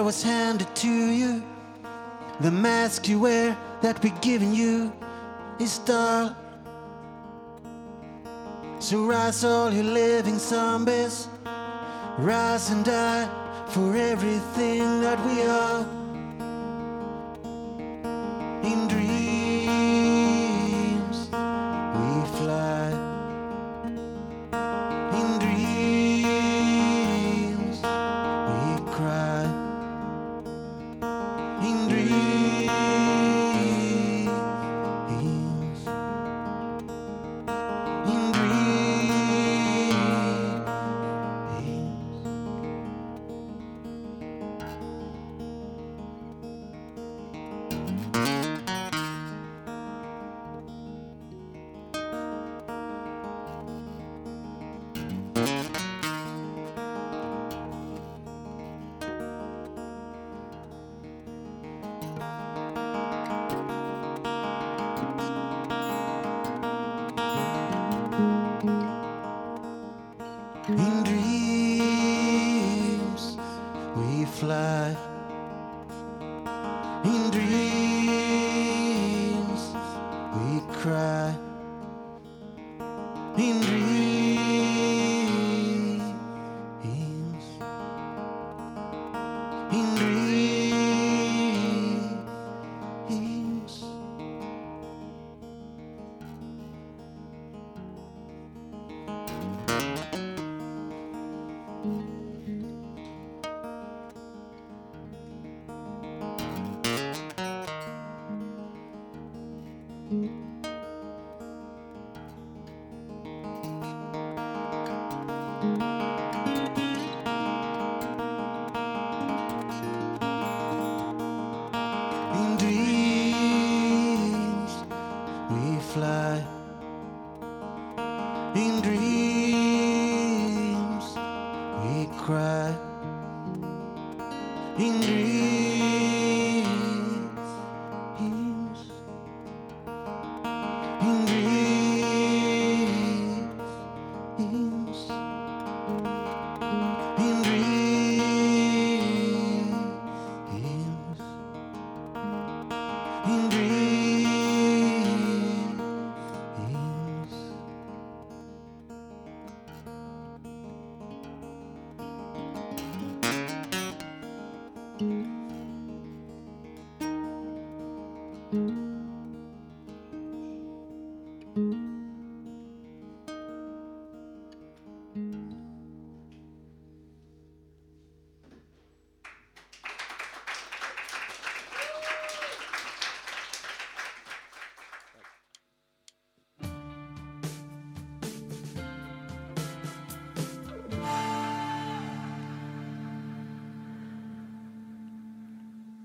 That 0.00 0.04
was 0.04 0.22
handed 0.22 0.74
to 0.74 0.88
you, 0.88 1.42
the 2.40 2.50
mask 2.50 3.06
you 3.06 3.20
wear 3.20 3.54
that 3.82 4.02
we're 4.02 4.18
giving 4.22 4.54
you 4.54 4.90
is 5.58 5.76
dull. 5.80 6.34
So 8.78 9.04
rise, 9.04 9.44
all 9.44 9.70
you 9.70 9.82
living 9.82 10.38
zombies, 10.38 11.28
rise 12.16 12.70
and 12.70 12.82
die 12.82 13.28
for 13.68 13.94
everything 13.94 15.02
that 15.02 15.22
we 15.26 15.42
are. 15.42 15.99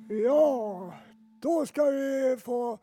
Ja, 0.09 0.93
då 1.39 1.65
ska 1.65 1.83
vi 1.83 2.37
få 2.37 2.79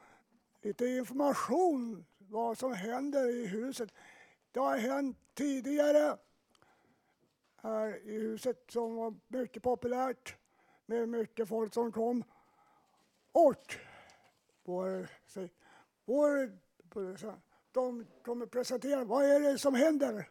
lite 0.62 0.86
information 0.86 2.04
vad 2.18 2.58
som 2.58 2.74
händer 2.74 3.28
i 3.30 3.46
huset. 3.46 3.94
Det 4.52 4.60
har 4.60 4.76
hänt 4.76 5.16
tidigare 5.34 6.18
här 7.56 8.06
i 8.08 8.20
huset 8.20 8.64
som 8.68 8.96
var 8.96 9.14
mycket 9.28 9.62
populärt 9.62 10.36
med 10.86 11.08
mycket 11.08 11.48
folk 11.48 11.74
som 11.74 11.92
kom. 11.92 12.24
Och 13.32 13.74
vår, 14.64 15.08
vår, 16.04 16.52
de 17.72 18.06
kommer 18.24 18.46
presentera 18.46 19.04
vad 19.04 19.24
är 19.24 19.40
det 19.40 19.58
som 19.58 19.74
händer. 19.74 20.28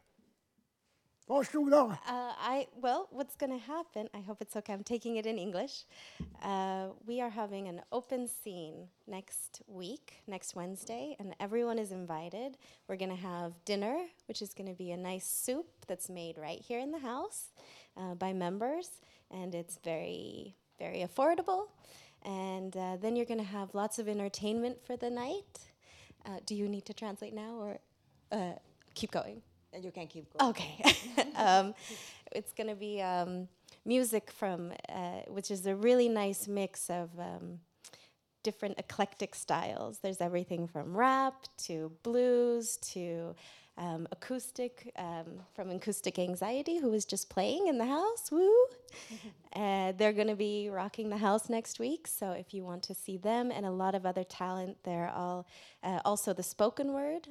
Varsågoda. 1.32 1.98
Uh, 2.06 2.34
I 2.38 2.68
well, 2.82 3.08
what's 3.10 3.38
going 3.38 3.58
to 3.58 3.66
happen? 3.66 4.10
I 4.14 4.20
hope 4.20 4.42
it's 4.42 4.58
okay. 4.58 4.74
I'm 4.74 4.84
taking 4.84 5.16
it 5.16 5.26
in 5.26 5.38
English. 5.38 5.86
Uh, 6.44 6.88
we 7.06 7.22
are 7.22 7.30
having 7.30 7.70
an 7.70 7.82
open 7.94 8.28
scene 8.28 8.90
next 9.08 9.62
week, 9.68 10.24
next 10.28 10.58
Wednesday, 10.58 11.16
and 11.20 11.34
everyone 11.40 11.80
is 11.80 11.94
invited. 11.94 12.58
We're 12.90 12.98
going 12.98 13.16
to 13.16 13.24
have 13.34 13.54
dinner, 13.64 13.96
which 14.28 14.42
is 14.42 14.54
going 14.54 14.68
to 14.68 14.76
be 14.76 14.92
a 14.92 14.98
nice 14.98 15.26
soup 15.26 15.68
that's 15.88 16.10
made 16.10 16.38
right 16.38 16.60
here 16.60 16.80
in 16.80 16.92
the 16.92 17.00
house 17.00 17.54
uh, 17.96 18.14
by 18.16 18.34
members, 18.34 18.90
and 19.30 19.56
it's 19.56 19.80
very, 19.86 20.58
very 20.80 21.00
affordable. 21.00 21.68
And 22.26 22.76
uh, 22.76 22.98
then 23.02 23.16
you're 23.16 23.26
going 23.26 23.46
to 23.48 23.54
have 23.60 23.74
lots 23.74 24.00
of 24.00 24.10
entertainment 24.10 24.86
for 24.86 24.98
the 24.98 25.10
night. 25.10 25.70
Uh, 26.26 26.40
do 26.46 26.56
you 26.56 26.68
need 26.68 26.86
to 26.88 26.94
translate 26.94 27.34
now 27.34 27.56
or 27.56 27.80
uh, 28.34 28.56
keep 28.96 29.12
going? 29.12 29.42
And 29.74 29.84
you 29.86 29.92
can 29.92 30.08
keep 30.08 30.32
going. 30.38 30.50
Okay. 30.52 30.84
um, 31.36 31.74
it's 32.32 32.54
going 32.54 32.68
to 32.68 32.76
be 32.76 33.02
um, 33.02 33.48
music 33.86 34.32
from, 34.32 34.74
uh, 34.90 35.22
which 35.28 35.52
is 35.52 35.66
a 35.66 35.76
really 35.76 36.10
nice 36.10 36.48
mix 36.48 36.90
of 36.90 37.10
um, 37.20 37.60
different 38.44 38.78
eclectic 38.78 39.36
styles. 39.36 40.00
There's 40.00 40.22
everything 40.22 40.68
from 40.68 40.96
rap 40.96 41.46
to 41.66 41.92
blues 42.04 42.78
to 42.94 43.36
um, 43.78 44.08
acoustic, 44.12 44.92
um, 44.98 45.42
from 45.56 45.72
Acoustic 45.72 46.20
Anxiety, 46.20 46.78
who 46.78 46.92
was 46.92 47.06
just 47.06 47.30
playing 47.30 47.68
in 47.68 47.78
the 47.78 47.86
house. 47.86 48.30
Woo! 48.32 48.54
uh, 49.56 49.94
they're 49.94 50.14
going 50.14 50.28
to 50.28 50.36
be 50.36 50.70
rocking 50.70 51.10
the 51.10 51.18
house 51.18 51.50
next 51.50 51.80
week. 51.80 52.08
So 52.08 52.32
if 52.32 52.54
you 52.54 52.64
want 52.64 52.84
to 52.84 52.94
see 52.94 53.18
them 53.18 53.52
and 53.52 53.66
a 53.66 53.72
lot 53.72 53.96
of 53.96 54.06
other 54.06 54.24
talent, 54.24 54.78
they're 54.84 55.10
all 55.10 55.48
uh, 55.84 56.00
also 56.06 56.34
the 56.34 56.44
spoken 56.44 56.94
word. 56.94 57.28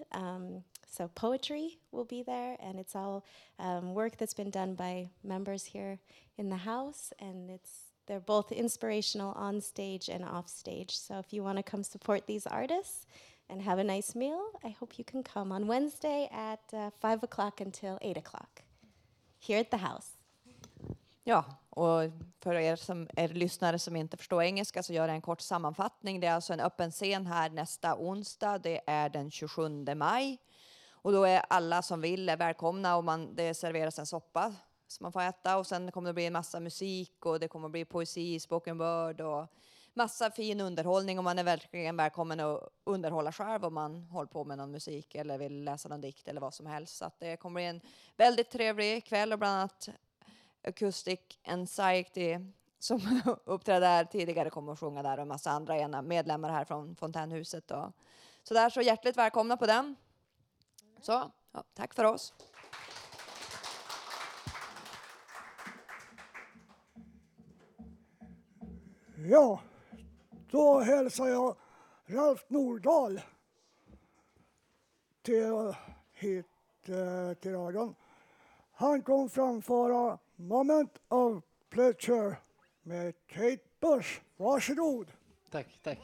So 0.90 1.08
poetry 1.14 1.78
will 1.92 2.04
be 2.04 2.22
there, 2.24 2.56
and 2.60 2.78
it's 2.80 2.96
all 2.96 3.24
um, 3.58 3.94
work 3.94 4.16
that's 4.18 4.34
been 4.34 4.50
done 4.50 4.74
by 4.74 5.08
members 5.22 5.64
here 5.64 6.00
in 6.36 6.48
the 6.50 6.56
house, 6.56 7.12
and 7.20 7.48
it's 7.50 7.90
they're 8.06 8.18
both 8.18 8.50
inspirational 8.50 9.32
on 9.34 9.60
stage 9.60 10.08
and 10.08 10.24
off 10.24 10.48
stage. 10.48 10.98
So 10.98 11.20
if 11.20 11.32
you 11.32 11.44
want 11.44 11.58
to 11.58 11.62
come 11.62 11.84
support 11.84 12.26
these 12.26 12.44
artists 12.44 13.06
and 13.48 13.62
have 13.62 13.78
a 13.78 13.84
nice 13.84 14.16
meal, 14.16 14.42
I 14.64 14.70
hope 14.70 14.98
you 14.98 15.04
can 15.04 15.22
come 15.22 15.52
on 15.52 15.68
Wednesday 15.68 16.28
at 16.32 16.60
uh, 16.74 16.90
five 17.00 17.22
o'clock 17.22 17.60
until 17.60 17.98
eight 18.02 18.16
o'clock 18.16 18.62
here 19.38 19.60
at 19.60 19.70
the 19.70 19.76
house. 19.76 20.16
Ja, 21.24 21.44
och 21.70 22.10
för 22.40 22.54
er, 22.54 22.76
som, 22.76 23.08
er 23.16 23.28
lyssnare 23.28 23.78
som 23.78 23.96
inte 23.96 24.16
förstår 24.16 24.42
engelska 24.42 24.82
så 24.82 24.92
gör 24.92 25.08
jag 25.08 25.14
en 25.14 25.22
kort 25.22 25.40
sammanfattning. 25.40 26.20
Det 26.20 26.26
är 26.26 26.32
alltså 26.32 26.52
en 26.52 26.60
öppen 26.60 26.90
scen 26.90 27.26
här 27.26 27.50
nästa 27.50 27.96
onsdag. 27.96 28.58
Det 28.58 28.80
är 28.86 29.08
den 29.08 29.30
27 29.30 29.68
maj. 29.94 30.38
Och 31.02 31.12
då 31.12 31.24
är 31.24 31.42
alla 31.48 31.82
som 31.82 32.00
vill 32.00 32.28
är 32.28 32.36
välkomna 32.36 32.96
och 32.96 33.04
man, 33.04 33.34
det 33.34 33.54
serveras 33.54 33.98
en 33.98 34.06
soppa 34.06 34.54
som 34.86 35.04
man 35.04 35.12
får 35.12 35.20
äta 35.20 35.58
och 35.58 35.66
sen 35.66 35.92
kommer 35.92 36.08
det 36.08 36.14
bli 36.14 36.26
en 36.26 36.32
massa 36.32 36.60
musik 36.60 37.26
och 37.26 37.40
det 37.40 37.48
kommer 37.48 37.68
bli 37.68 37.84
poesi, 37.84 38.40
spoken 38.40 38.78
word 38.78 39.20
och 39.20 39.46
massa 39.94 40.30
fin 40.30 40.60
underhållning 40.60 41.18
och 41.18 41.24
man 41.24 41.38
är 41.38 41.44
verkligen 41.44 41.96
välkommen 41.96 42.40
att 42.40 42.68
underhålla 42.84 43.32
själv 43.32 43.64
om 43.64 43.74
man 43.74 44.04
håller 44.04 44.28
på 44.28 44.44
med 44.44 44.58
någon 44.58 44.70
musik 44.70 45.14
eller 45.14 45.38
vill 45.38 45.64
läsa 45.64 45.88
någon 45.88 46.00
dikt 46.00 46.28
eller 46.28 46.40
vad 46.40 46.54
som 46.54 46.66
helst. 46.66 46.96
Så 46.96 47.04
att 47.04 47.20
det 47.20 47.36
kommer 47.36 47.54
bli 47.54 47.64
en 47.64 47.80
väldigt 48.16 48.50
trevlig 48.50 49.04
kväll 49.04 49.32
och 49.32 49.38
bland 49.38 49.54
annat 49.54 49.88
Acoustic 50.64 51.20
Anxiety 51.44 52.38
som 52.78 53.20
uppträdde 53.44 53.86
här 53.86 54.04
tidigare 54.04 54.50
kommer 54.50 54.72
att 54.72 54.80
sjunga 54.80 55.02
där 55.02 55.16
och 55.16 55.22
en 55.22 55.28
massa 55.28 55.50
andra 55.50 56.02
medlemmar 56.02 56.50
här 56.50 56.64
från 56.64 56.96
Fontänhuset. 56.96 57.70
Och 57.70 57.92
så 58.42 58.54
där, 58.54 58.70
så 58.70 58.80
hjärtligt 58.80 59.16
välkomna 59.16 59.56
på 59.56 59.66
den. 59.66 59.96
Så, 61.00 61.30
ja, 61.52 61.64
tack 61.74 61.94
för 61.94 62.04
oss. 62.04 62.34
Ja, 69.28 69.60
då 70.50 70.80
hälsar 70.80 71.28
jag 71.28 71.56
Ralf 72.06 72.44
Nordahl 72.48 73.20
till, 75.22 75.74
hit 76.12 76.46
eh, 76.86 77.34
till 77.34 77.52
radion. 77.52 77.94
Han 78.72 79.02
kommer 79.02 79.28
framföra 79.28 80.18
Moment 80.36 80.98
of 81.08 81.42
Pleasure 81.70 82.36
med 82.82 83.14
Kate 83.26 83.64
Bush. 83.80 84.20
Varsågod. 84.36 85.12
Tack, 85.50 85.78
tack. 85.82 85.98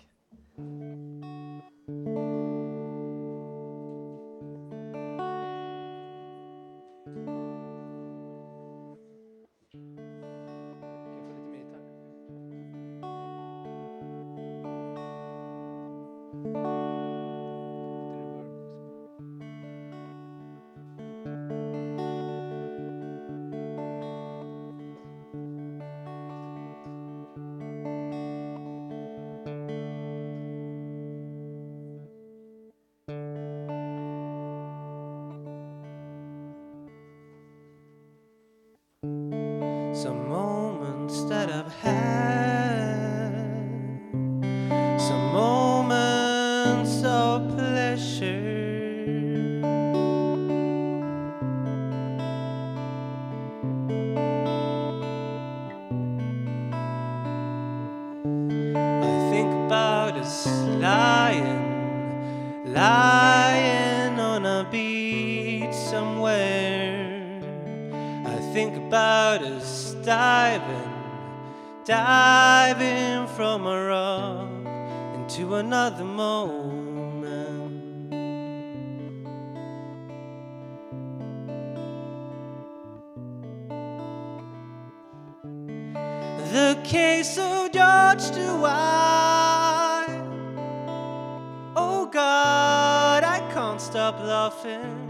Diving 71.86 73.28
from 73.28 73.64
a 73.64 73.84
rock 73.86 74.50
into 75.14 75.54
another 75.54 76.02
moment. 76.02 77.22
The 86.52 86.76
case 86.82 87.38
of 87.38 87.70
George 87.70 88.20
Stewart. 88.20 88.66
Oh 91.76 92.08
God, 92.12 93.22
I 93.22 93.38
can't 93.54 93.80
stop 93.80 94.18
laughing. 94.18 95.04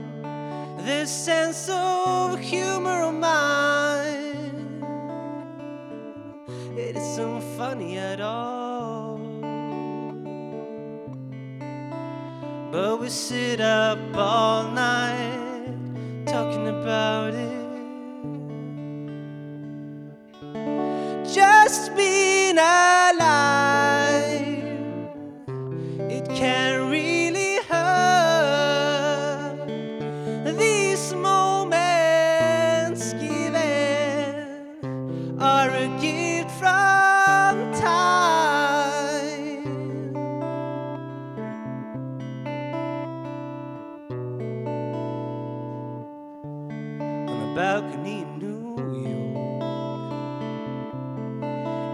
This 0.79 1.11
sense 1.11 1.71
of 1.71 2.39
humor 2.39 3.05
of 3.05 3.15
mine, 3.15 3.76
we 13.07 13.11
sit 13.11 13.61
up 13.61 14.01
all 14.17 14.69
night 14.73 16.27
talking 16.27 16.67
about 16.67 17.35
it. 17.35 17.46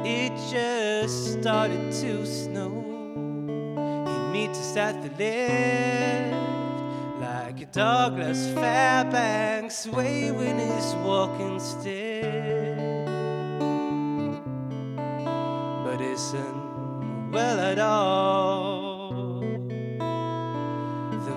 It 0.05 0.33
just 0.51 1.41
started 1.41 1.93
to 1.93 2.27
snow. 2.27 2.71
He 4.07 4.33
meets 4.33 4.59
us 4.59 4.77
at 4.77 5.03
the 5.03 5.11
left, 5.23 7.21
like 7.21 7.61
a 7.61 7.67
Douglas 7.67 8.49
Fairbanks 8.53 9.87
waving 9.87 10.59
his 10.59 10.95
walking 10.97 11.61
stick. 11.61 12.23
But 15.85 16.01
isn't 16.01 17.31
well 17.31 17.61
at 17.61 17.79
all. 17.79 19.41
The 21.27 21.37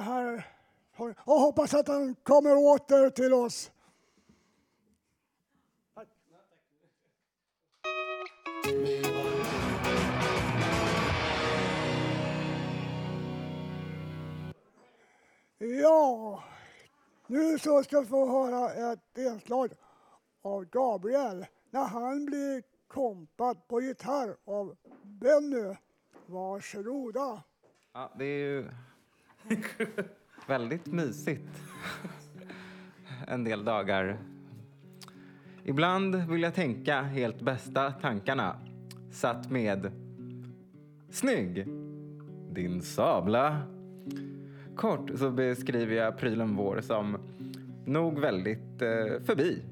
här 0.00 0.46
och 1.24 1.40
hoppas 1.40 1.74
att 1.74 1.88
han 1.88 2.14
kommer 2.14 2.56
åter 2.56 3.10
till 3.10 3.34
oss. 3.34 3.72
Ja, 15.58 16.42
nu 17.26 17.58
så 17.58 17.82
ska 17.82 18.00
vi 18.00 18.06
få 18.06 18.26
höra 18.26 18.92
ett 18.92 19.18
inslag 19.18 19.72
av 20.42 20.64
Gabriel 20.64 21.46
när 21.70 21.84
han 21.84 22.26
blir 22.26 22.62
kompad 22.86 23.68
på 23.68 23.80
gitarr 23.80 24.36
av 24.44 24.76
Benny. 25.02 25.76
Varsågoda. 26.26 27.42
Ja, 27.92 28.12
det 28.18 28.24
är 28.24 28.38
ju 28.38 28.68
väldigt 30.46 30.86
mysigt 30.86 31.62
en 33.26 33.44
del 33.44 33.64
dagar. 33.64 34.18
Ibland 35.64 36.16
vill 36.16 36.42
jag 36.42 36.54
tänka 36.54 37.02
helt 37.02 37.40
bästa 37.40 37.92
tankarna 37.92 38.56
satt 39.10 39.50
med 39.50 39.90
Snygg! 41.10 41.66
Din 42.52 42.82
sabla. 42.82 43.62
Kort 44.76 45.10
så 45.14 45.30
beskriver 45.30 45.94
jag 45.94 46.18
prylen 46.18 46.56
vår 46.56 46.80
som 46.80 47.18
nog 47.86 48.18
väldigt 48.18 48.82
eh, 48.82 49.22
förbi. 49.24 49.62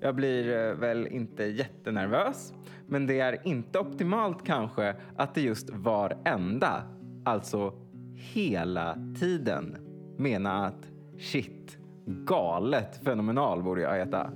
Jag 0.00 0.14
blir 0.14 0.56
eh, 0.56 0.74
väl 0.74 1.06
inte 1.06 1.44
jättenervös, 1.44 2.54
men 2.86 3.06
det 3.06 3.20
är 3.20 3.46
inte 3.46 3.78
optimalt 3.78 4.46
kanske 4.46 4.96
att 5.16 5.34
det 5.34 5.40
just 5.40 5.70
varenda, 5.70 6.82
alltså 7.24 7.87
hela 8.18 8.98
tiden, 9.18 9.76
mena 10.16 10.66
att 10.66 10.90
shit, 11.18 11.78
galet 12.06 13.04
fenomenal 13.04 13.62
borde 13.62 13.80
jag 13.80 13.98
heta. 13.98 14.30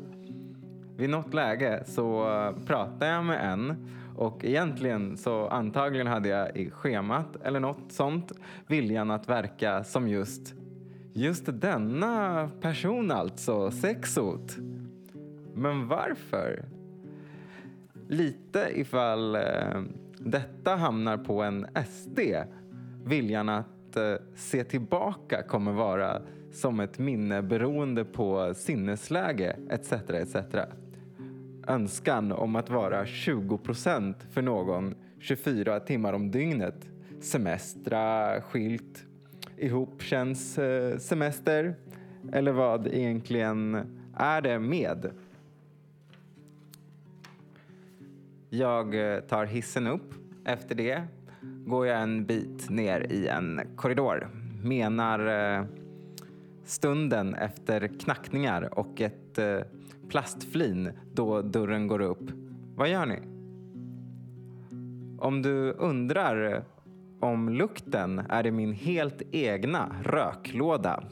Vid 0.96 1.10
något 1.10 1.34
läge 1.34 1.82
så 1.86 2.30
eh, 2.30 2.64
pratade 2.66 3.06
jag 3.06 3.24
med 3.24 3.52
en 3.52 3.88
och 4.16 4.44
egentligen 4.44 5.16
så 5.16 5.48
antagligen 5.48 6.06
hade 6.06 6.28
jag 6.28 6.56
i 6.56 6.70
schemat 6.70 7.36
eller 7.44 7.60
något 7.60 7.92
sånt 7.92 8.32
viljan 8.66 9.10
att 9.10 9.28
verka 9.28 9.84
som 9.84 10.08
just 10.08 10.54
just 11.12 11.60
denna 11.60 12.50
person 12.60 13.10
alltså, 13.10 13.70
sexot. 13.70 14.56
Men 15.54 15.88
varför? 15.88 16.64
Lite 18.08 18.68
ifall 18.74 19.34
eh, 19.34 19.82
detta 20.18 20.76
hamnar 20.76 21.16
på 21.18 21.42
en 21.42 21.66
SD, 21.86 22.18
viljan 23.04 23.48
att 23.48 23.96
eh, 23.96 24.14
se 24.34 24.64
tillbaka 24.64 25.42
kommer 25.42 25.72
vara 25.72 26.22
som 26.52 26.80
ett 26.80 26.98
minne 26.98 27.42
beroende 27.42 28.04
på 28.04 28.54
sinnesläge 28.56 29.56
etc. 29.70 29.92
etc. 29.92 30.36
Önskan 31.66 32.32
om 32.32 32.56
att 32.56 32.70
vara 32.70 33.06
20 33.06 33.58
för 34.30 34.42
någon 34.42 34.94
24 35.18 35.80
timmar 35.80 36.12
om 36.12 36.30
dygnet. 36.30 36.88
Semestra, 37.20 38.40
skilt, 38.40 39.04
ihop 39.56 40.02
känns 40.02 40.58
eh, 40.58 40.98
semester. 40.98 41.74
Eller 42.32 42.52
vad 42.52 42.86
egentligen 42.86 43.74
är 44.16 44.40
det 44.40 44.58
med? 44.58 45.10
Jag 48.50 49.14
eh, 49.14 49.20
tar 49.20 49.44
hissen 49.44 49.86
upp. 49.86 50.14
Efter 50.44 50.74
det 50.74 51.02
går 51.66 51.86
jag 51.86 52.02
en 52.02 52.24
bit 52.24 52.70
ner 52.70 53.06
i 53.12 53.28
en 53.28 53.60
korridor. 53.76 54.28
Menar 54.62 55.26
eh, 55.58 55.64
stunden 56.64 57.34
efter 57.34 57.88
knackningar 58.00 58.78
och 58.78 59.00
ett 59.00 59.38
eh, 59.38 59.58
plastflin 60.08 60.90
då 61.12 61.42
dörren 61.42 61.86
går 61.86 62.00
upp. 62.00 62.30
Vad 62.76 62.88
gör 62.88 63.06
ni? 63.06 63.18
Om 65.18 65.42
du 65.42 65.72
undrar 65.72 66.52
eh, 66.52 66.62
om 67.20 67.48
lukten 67.48 68.18
är 68.28 68.42
det 68.42 68.50
min 68.50 68.72
helt 68.72 69.22
egna 69.32 69.96
röklåda. 70.02 71.02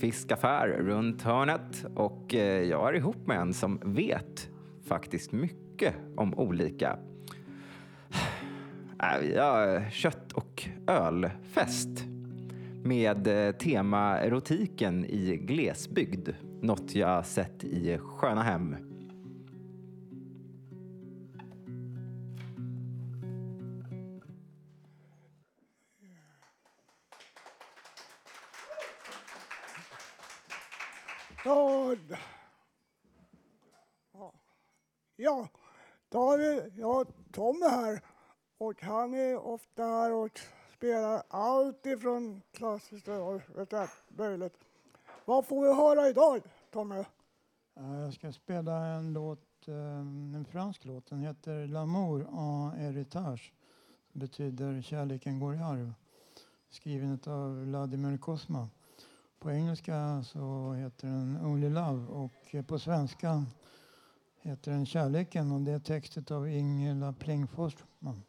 Fiskaffär 0.00 0.68
runt 0.68 1.22
hörnet 1.22 1.86
och 1.94 2.34
eh, 2.34 2.62
jag 2.62 2.88
är 2.88 2.96
ihop 2.96 3.26
med 3.26 3.40
en 3.40 3.54
som 3.54 3.80
vet 3.84 4.50
faktiskt 4.88 5.32
mycket 5.32 5.94
om 6.16 6.34
olika 6.34 6.98
Äh, 9.02 9.32
ja, 9.34 9.82
kött 9.90 10.32
och 10.32 10.68
ölfest 10.86 12.04
med 12.84 13.26
eh, 13.26 13.52
tema 13.52 14.18
erotiken 14.18 15.04
i 15.04 15.36
glesbygd. 15.36 16.28
Något 16.60 16.94
jag 16.94 17.26
sett 17.26 17.64
i 17.64 17.98
sköna 17.98 18.42
hem. 18.42 18.76
Ja, 31.44 31.94
ja. 34.12 34.32
ja, 35.16 35.48
då 36.08 36.18
har 36.18 36.38
vi 36.38 36.62
ja, 36.76 37.04
Tommy 37.32 37.66
här 37.66 38.09
och 38.60 38.82
han 38.82 39.14
är 39.14 39.36
ofta 39.36 39.82
här 39.82 40.12
och 40.12 40.40
spelar 40.76 41.22
allt 41.28 41.86
ifrån 41.86 42.42
klassiskt 42.52 43.08
och 43.08 43.40
vet 43.58 43.72
jag, 43.72 43.88
möjligt. 44.08 44.54
Vad 45.24 45.46
får 45.46 45.62
vi 45.62 45.74
höra 45.74 46.08
idag, 46.08 46.42
Tommy? 46.70 47.04
Jag 47.74 48.14
ska 48.14 48.32
spela 48.32 48.86
en 48.86 49.12
låt, 49.12 49.68
eh, 49.68 49.98
en 50.34 50.46
fransk 50.50 50.84
låt. 50.84 51.06
Den 51.06 51.20
heter 51.20 51.66
L'amour 51.66 52.26
en 52.28 52.80
héritage. 52.80 53.52
Det 54.12 54.18
betyder 54.18 54.82
Kärleken 54.82 55.40
går 55.40 55.54
i 55.54 55.58
arv. 55.58 55.92
Skriven 56.70 57.18
av 57.26 57.64
Vladimir 57.64 58.18
Kosma. 58.18 58.68
På 59.38 59.50
engelska 59.50 60.22
så 60.22 60.72
heter 60.72 61.06
den 61.06 61.38
Only 61.44 61.68
Love 61.68 62.06
och 62.06 62.66
på 62.66 62.78
svenska 62.78 63.44
heter 64.40 64.70
den 64.72 64.86
Kärleken 64.86 65.52
och 65.52 65.60
det 65.60 65.72
är 65.72 65.78
textet 65.78 66.30
av 66.30 66.48
Ingela 66.48 67.12
Pling 67.12 67.46
Forsman. 67.46 68.22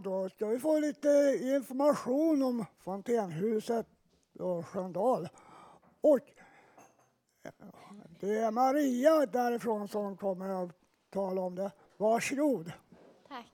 Då 0.00 0.28
ska 0.28 0.46
vi 0.46 0.58
få 0.58 0.78
lite 0.78 1.38
information 1.42 2.42
om 2.42 2.64
fontänhuset 2.78 3.86
och 4.38 4.66
Sköndal. 4.66 5.28
Och 6.00 6.30
eh, 7.42 7.50
det 8.20 8.38
är 8.38 8.50
Maria 8.50 9.26
därifrån 9.26 9.88
som 9.88 10.16
kommer 10.16 10.64
att 10.64 10.70
tala 11.10 11.40
om 11.40 11.54
det. 11.54 11.70
Varsågod. 11.96 12.72
Tack. 13.28 13.52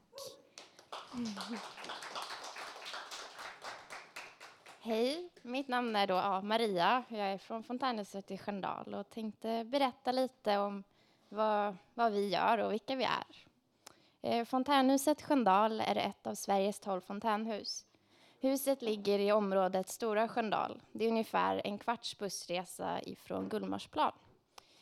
Hej, 4.80 5.30
mitt 5.42 5.68
namn 5.68 5.96
är 5.96 6.06
då 6.06 6.46
Maria. 6.46 7.04
Jag 7.08 7.32
är 7.32 7.38
från 7.38 7.62
Fontänhuset 7.62 8.30
i 8.30 8.38
Sköndal 8.38 8.94
och 8.94 9.10
tänkte 9.10 9.64
berätta 9.64 10.12
lite 10.12 10.58
om 10.58 10.84
vad, 11.28 11.76
vad 11.94 12.12
vi 12.12 12.28
gör 12.28 12.58
och 12.58 12.72
vilka 12.72 12.96
vi 12.96 13.04
är. 13.04 13.51
Eh, 14.24 14.44
fontänhuset 14.44 15.22
Sköndal 15.22 15.80
är 15.80 15.96
ett 15.96 16.26
av 16.26 16.34
Sveriges 16.34 16.80
tolv 16.80 17.00
fontänhus. 17.00 17.86
Huset 18.40 18.82
ligger 18.82 19.18
i 19.18 19.32
området 19.32 19.88
Stora 19.88 20.28
Sköndal. 20.28 20.82
Det 20.92 21.04
är 21.04 21.08
ungefär 21.08 21.60
en 21.64 21.78
kvarts 21.78 22.18
bussresa 22.18 23.00
ifrån 23.02 23.48
Gullmarsplan. 23.48 24.12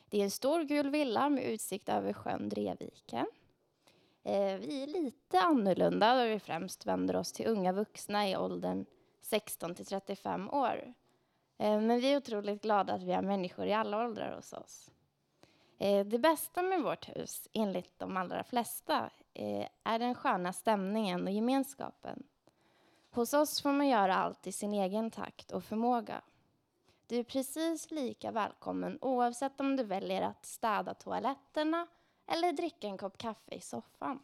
Det 0.09 0.21
är 0.21 0.25
en 0.25 0.31
stor 0.31 0.63
gul 0.63 0.91
villa 0.91 1.29
med 1.29 1.45
utsikt 1.45 1.89
över 1.89 2.13
sjön 2.13 2.49
Dreviken. 2.49 3.27
Eh, 4.23 4.55
vi 4.57 4.83
är 4.83 4.87
lite 4.87 5.41
annorlunda 5.41 6.17
då 6.17 6.25
vi 6.25 6.41
främst 6.41 6.87
vänder 6.87 7.17
oss 7.17 7.33
till 7.33 7.47
unga 7.47 7.73
vuxna 7.73 8.29
i 8.29 8.37
åldern 8.37 8.85
16 9.21 9.75
till 9.75 9.87
35 9.87 10.51
år. 10.51 10.95
Eh, 11.59 11.81
men 11.81 12.01
vi 12.01 12.13
är 12.13 12.17
otroligt 12.17 12.63
glada 12.63 12.93
att 12.93 13.03
vi 13.03 13.13
har 13.13 13.23
människor 13.23 13.67
i 13.67 13.73
alla 13.73 14.05
åldrar 14.05 14.37
hos 14.37 14.53
oss. 14.53 14.91
Det 16.07 16.19
bästa 16.19 16.63
med 16.63 16.83
vårt 16.83 17.09
hus, 17.09 17.49
enligt 17.53 17.99
de 17.99 18.17
allra 18.17 18.45
flesta, 18.45 19.11
eh, 19.41 19.69
är 19.85 19.99
den 19.99 20.15
sköna 20.15 20.53
stämningen 20.53 21.27
och 21.27 21.33
gemenskapen. 21.33 22.23
Hos 23.11 23.35
oss 23.35 23.63
får 23.63 23.73
man 23.73 23.89
göra 23.89 24.15
allt 24.15 24.47
i 24.47 24.53
sin 24.53 24.73
egen 24.73 25.11
takt 25.11 25.53
och 25.53 25.65
förmåga. 25.65 26.21
Du 27.07 27.17
är 27.17 27.25
precis 27.25 27.91
lika 27.91 28.31
välkommen 28.31 28.99
oavsett 29.01 29.61
om 29.61 29.77
du 29.77 29.85
väljer 29.85 30.23
att 30.23 30.47
städa 30.47 30.95
toaletterna 30.95 31.87
eller 32.27 32.53
dricka 32.53 32.87
en 32.89 32.99
kopp 32.99 33.19
kaffe 33.19 33.55
i 33.55 33.61
soffan. 33.61 34.23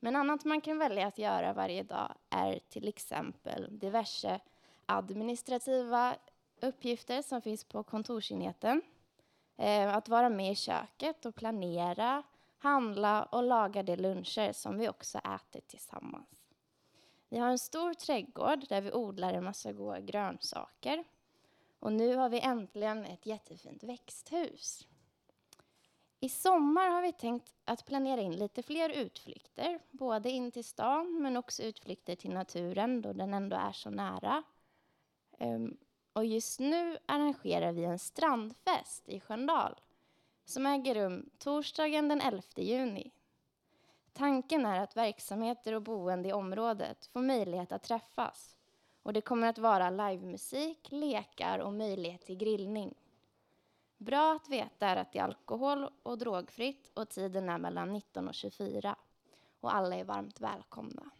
Men 0.00 0.16
annat 0.16 0.44
man 0.44 0.60
kan 0.60 0.78
välja 0.78 1.06
att 1.06 1.18
göra 1.18 1.52
varje 1.52 1.82
dag 1.82 2.14
är 2.30 2.58
till 2.68 2.88
exempel 2.88 3.78
diverse 3.78 4.40
administrativa 4.86 6.16
uppgifter 6.60 7.22
som 7.22 7.42
finns 7.42 7.64
på 7.64 7.82
kontorsenheten. 7.82 8.82
Eh, 9.56 9.96
Att 9.96 10.08
vara 10.08 10.28
med 10.28 10.52
i 10.52 10.54
köket 10.54 11.26
och 11.26 11.34
planera, 11.34 12.22
handla 12.60 13.22
och 13.22 13.42
laga 13.42 13.82
de 13.82 13.96
luncher 13.96 14.52
som 14.52 14.78
vi 14.78 14.88
också 14.88 15.18
äter 15.18 15.60
tillsammans. 15.60 16.50
Vi 17.28 17.38
har 17.38 17.48
en 17.48 17.58
stor 17.58 17.94
trädgård 17.94 18.68
där 18.68 18.80
vi 18.80 18.92
odlar 18.92 19.32
en 19.32 19.44
massa 19.44 19.72
goda 19.72 20.00
grönsaker. 20.00 21.04
Och 21.78 21.92
nu 21.92 22.16
har 22.16 22.28
vi 22.28 22.40
äntligen 22.40 23.04
ett 23.04 23.26
jättefint 23.26 23.82
växthus. 23.82 24.86
I 26.20 26.28
sommar 26.28 26.88
har 26.88 27.02
vi 27.02 27.12
tänkt 27.12 27.54
att 27.64 27.86
planera 27.86 28.20
in 28.20 28.36
lite 28.36 28.62
fler 28.62 28.90
utflykter, 28.90 29.80
både 29.90 30.30
in 30.30 30.50
till 30.50 30.64
stan 30.64 31.22
men 31.22 31.36
också 31.36 31.62
utflykter 31.62 32.16
till 32.16 32.30
naturen 32.30 33.02
då 33.02 33.12
den 33.12 33.34
ändå 33.34 33.56
är 33.56 33.72
så 33.72 33.90
nära. 33.90 34.42
Ehm, 35.38 35.76
och 36.12 36.26
just 36.26 36.60
nu 36.60 36.98
arrangerar 37.06 37.72
vi 37.72 37.84
en 37.84 37.98
strandfest 37.98 39.08
i 39.08 39.20
Sköndal 39.20 39.80
som 40.50 40.66
äger 40.66 40.94
rum 40.94 41.30
torsdagen 41.38 42.08
den 42.08 42.20
11 42.20 42.42
juni. 42.56 43.12
Tanken 44.12 44.66
är 44.66 44.80
att 44.80 44.96
verksamheter 44.96 45.72
och 45.72 45.82
boende 45.82 46.28
i 46.28 46.32
området 46.32 47.06
får 47.06 47.20
möjlighet 47.20 47.72
att 47.72 47.82
träffas. 47.82 48.56
Och 49.02 49.12
det 49.12 49.20
kommer 49.20 49.46
att 49.46 49.58
vara 49.58 49.90
livemusik, 49.90 50.88
lekar 50.90 51.58
och 51.58 51.72
möjlighet 51.72 52.26
till 52.26 52.36
grillning. 52.36 52.94
Bra 53.98 54.34
att 54.34 54.48
veta 54.48 54.86
är 54.86 54.96
att 54.96 55.12
det 55.12 55.18
är 55.18 55.22
alkohol 55.22 55.90
och 56.02 56.18
drogfritt 56.18 56.90
och 56.94 57.08
tiden 57.08 57.48
är 57.48 57.58
mellan 57.58 57.92
19 57.92 58.28
och 58.28 58.34
24. 58.34 58.96
Och 59.60 59.74
alla 59.74 59.96
är 59.96 60.04
varmt 60.04 60.40
välkomna. 60.40 61.10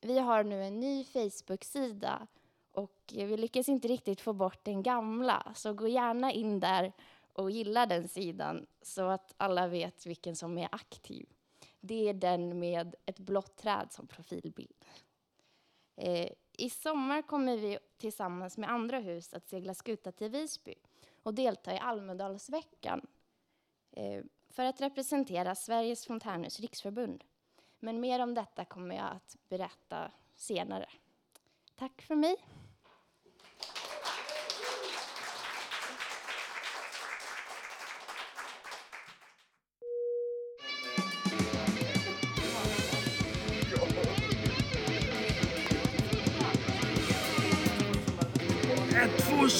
vi 0.00 0.18
har 0.18 0.44
nu 0.44 0.64
en 0.64 0.80
ny 0.80 1.04
Facebook-sida 1.04 2.26
och 2.72 3.00
vi 3.06 3.36
lyckas 3.36 3.68
inte 3.68 3.88
riktigt 3.88 4.20
få 4.20 4.32
bort 4.32 4.64
den 4.64 4.82
gamla. 4.82 5.52
Så 5.54 5.74
gå 5.74 5.88
gärna 5.88 6.32
in 6.32 6.60
där 6.60 6.92
och 7.32 7.50
gilla 7.50 7.86
den 7.86 8.08
sidan 8.08 8.66
så 8.82 9.08
att 9.08 9.34
alla 9.36 9.66
vet 9.68 10.06
vilken 10.06 10.36
som 10.36 10.58
är 10.58 10.68
aktiv. 10.72 11.28
Det 11.80 12.08
är 12.08 12.14
den 12.14 12.58
med 12.58 12.94
ett 13.06 13.18
blått 13.18 13.56
träd 13.56 13.88
som 13.90 14.06
profilbild. 14.06 14.84
Eh, 15.96 16.28
i 16.60 16.70
sommar 16.70 17.22
kommer 17.22 17.56
vi 17.56 17.78
tillsammans 17.96 18.58
med 18.58 18.70
andra 18.70 18.98
hus 18.98 19.34
att 19.34 19.48
segla 19.48 19.74
skuta 19.74 20.12
till 20.12 20.30
Visby 20.30 20.74
och 21.22 21.34
delta 21.34 21.74
i 21.74 21.78
Almedalsveckan 21.78 23.06
eh, 23.90 24.22
för 24.50 24.64
att 24.64 24.80
representera 24.80 25.54
Sveriges 25.54 26.06
fontänhus 26.06 26.60
riksförbund. 26.60 27.24
Men 27.78 28.00
mer 28.00 28.20
om 28.20 28.34
detta 28.34 28.64
kommer 28.64 28.96
jag 28.96 29.10
att 29.10 29.36
berätta 29.48 30.10
senare. 30.34 30.88
Tack 31.76 32.02
för 32.02 32.14
mig. 32.14 32.36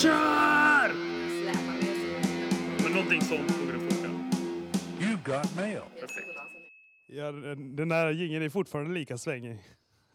Kör! 0.03 0.92
Men 2.82 2.92
någonting 2.92 3.20
sånt 3.20 3.59
kommer 3.59 3.72
det 3.72 3.78
funka. 3.78 4.09
You 5.01 5.16
got 5.24 5.57
mail. 5.57 5.80
Perfekt. 6.01 6.28
Ja, 7.07 7.32
den 7.57 7.88
där 7.88 8.11
jingeln 8.11 8.44
är 8.44 8.49
fortfarande 8.49 8.94
lika 8.94 9.18
svängig. 9.18 9.59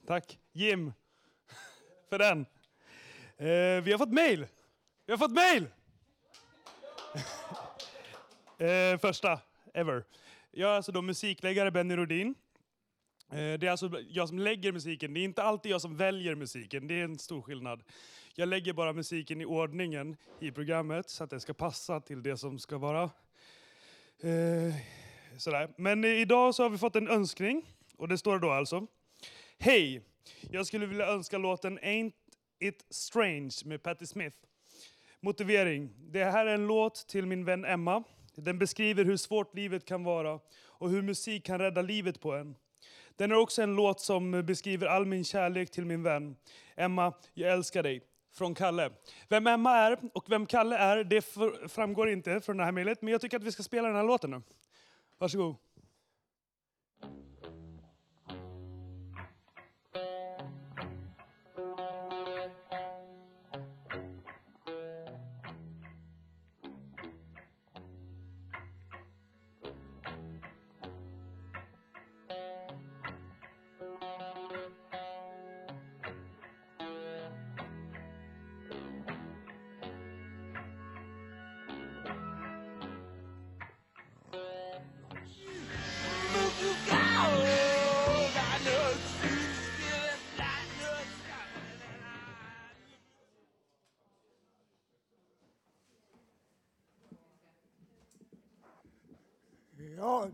Tack 0.07 0.39
Jim 0.53 0.93
för 2.09 2.19
den. 2.19 2.39
Eh, 3.37 3.83
vi 3.83 3.91
har 3.91 3.97
fått 3.97 4.13
mail. 4.13 4.47
Vi 5.05 5.13
har 5.13 5.17
fått 5.17 5.31
mail! 5.31 5.67
eh, 8.93 8.99
första 8.99 9.39
ever. 9.73 10.03
Jag 10.51 10.71
är 10.71 10.75
alltså 10.75 10.91
då 10.91 11.01
musikläggare 11.01 11.71
Benny 11.71 11.95
Rodin. 11.95 12.35
Eh, 13.33 13.59
det 13.59 13.67
är 13.67 13.71
alltså 13.71 13.89
jag 14.09 14.29
som 14.29 14.39
lägger 14.39 14.71
musiken. 14.71 15.13
Det 15.13 15.19
är 15.19 15.23
inte 15.23 15.43
alltid 15.43 15.71
jag 15.71 15.81
som 15.81 15.97
väljer 15.97 16.35
musiken. 16.35 16.87
Det 16.87 16.99
är 16.99 17.03
en 17.03 17.19
stor 17.19 17.41
skillnad. 17.41 17.83
Jag 18.35 18.49
lägger 18.49 18.73
bara 18.73 18.93
musiken 18.93 19.41
i 19.41 19.45
ordningen 19.45 20.17
i 20.39 20.51
programmet 20.51 21.09
så 21.09 21.23
att 21.23 21.29
det 21.29 21.39
ska 21.39 21.53
passa 21.53 21.99
till 21.99 22.23
det 22.23 22.37
som 22.37 22.59
ska 22.59 22.77
vara. 22.77 23.03
Eh, 23.03 24.75
sådär. 25.37 25.73
Men 25.77 26.05
idag 26.05 26.55
så 26.55 26.63
har 26.63 26.69
vi 26.69 26.77
fått 26.77 26.95
en 26.95 27.07
önskning. 27.07 27.65
Och 27.97 28.07
det 28.07 28.17
står 28.17 28.39
då 28.39 28.49
alltså. 28.51 28.87
Hej! 29.59 30.01
Jag 30.51 30.67
skulle 30.67 30.85
vilja 30.85 31.07
önska 31.07 31.37
låten 31.37 31.79
Ain't 31.79 32.13
It 32.59 32.85
Strange 32.89 33.55
med 33.65 33.83
Patti 33.83 34.07
Smith. 34.07 34.37
Motivering. 35.19 35.89
Det 35.97 36.23
här 36.23 36.45
är 36.45 36.53
en 36.53 36.67
låt 36.67 37.07
till 37.07 37.25
min 37.25 37.45
vän 37.45 37.65
Emma. 37.65 38.03
Den 38.35 38.59
beskriver 38.59 39.05
hur 39.05 39.17
svårt 39.17 39.55
livet 39.55 39.85
kan 39.85 40.03
vara 40.03 40.39
och 40.65 40.89
hur 40.89 41.01
musik 41.01 41.45
kan 41.45 41.59
rädda 41.59 41.81
livet 41.81 42.21
på 42.21 42.33
en. 42.33 42.55
Den 43.15 43.31
är 43.31 43.35
också 43.35 43.61
en 43.61 43.75
låt 43.75 43.99
som 43.99 44.31
beskriver 44.45 44.87
all 44.87 45.05
min 45.05 45.23
kärlek 45.23 45.71
till 45.71 45.85
min 45.85 46.03
vän. 46.03 46.35
Emma, 46.75 47.13
jag 47.33 47.51
älskar 47.51 47.83
dig. 47.83 48.03
Från 48.33 48.55
Kalle. 48.55 48.89
Vem 49.29 49.47
Emma 49.47 49.77
är 49.77 49.99
och 50.13 50.25
vem 50.27 50.45
Kalle 50.45 50.77
är, 50.77 51.03
det 51.03 51.21
framgår 51.71 52.09
inte 52.09 52.41
från 52.41 52.57
det 52.57 52.63
här 52.63 52.71
mejlet. 52.71 53.01
Men 53.01 53.11
jag 53.11 53.21
tycker 53.21 53.37
att 53.37 53.43
vi 53.43 53.51
ska 53.51 53.63
spela 53.63 53.87
den 53.87 53.97
här 53.97 54.03
låten 54.03 54.31
nu. 54.31 54.41
Varsågod. 55.17 55.55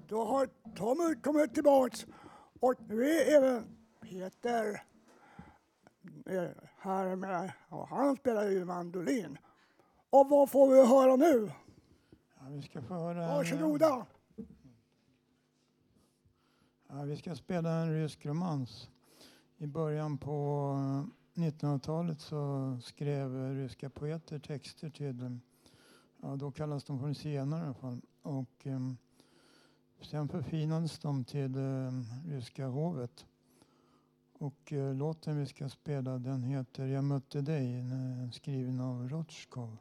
Då 0.09 0.25
har 0.25 0.49
Tommy 0.75 1.15
kommit 1.15 1.53
tillbaks 1.53 2.07
och 2.59 2.73
nu 2.87 3.09
är 3.09 3.37
även 3.37 3.77
Peter 4.01 4.83
eh, 6.25 6.49
här 6.77 7.15
med. 7.15 7.51
Och 7.69 7.87
han 7.87 8.15
spelar 8.15 8.49
ju 8.49 8.65
mandolin. 8.65 9.37
Och 10.09 10.29
vad 10.29 10.49
får 10.49 10.71
vi 10.71 10.87
höra 10.87 11.15
nu? 11.15 11.51
Ja, 12.39 12.45
vi 12.49 12.61
ska 12.61 12.81
få 12.81 12.93
höra... 12.93 13.27
Varsågoda! 13.27 14.05
Ja, 16.87 17.03
vi 17.03 17.17
ska 17.17 17.35
spela 17.35 17.69
en 17.69 17.93
rysk 17.93 18.25
romans. 18.25 18.89
I 19.57 19.67
början 19.67 20.17
på 20.17 20.71
eh, 21.35 21.41
1900-talet 21.43 22.21
så 22.21 22.77
skrev 22.81 23.45
eh, 23.45 23.55
ryska 23.55 23.89
poeter 23.89 24.39
texter 24.39 24.89
till, 24.89 25.23
eh, 25.23 25.31
ja 26.21 26.35
då 26.35 26.51
kallas 26.51 26.83
de 26.83 26.99
för 26.99 27.13
zigenare 27.13 27.61
i 27.61 27.65
alla 27.65 27.73
fall. 27.73 28.01
Och 28.21 28.67
eh, 28.67 28.79
Sen 30.01 30.27
förfinades 30.27 30.99
de 30.99 31.23
till 31.23 31.55
eh, 31.55 31.91
ryska 32.25 32.67
hovet. 32.67 33.25
Och 34.33 34.73
eh, 34.73 34.95
låten 34.95 35.37
vi 35.37 35.45
ska 35.45 35.69
spela 35.69 36.17
den 36.17 36.43
heter 36.43 36.85
Jag 36.85 37.03
mötte 37.03 37.41
dig, 37.41 37.83
skriven 38.31 38.79
av 38.79 39.09
Rotskov. 39.09 39.77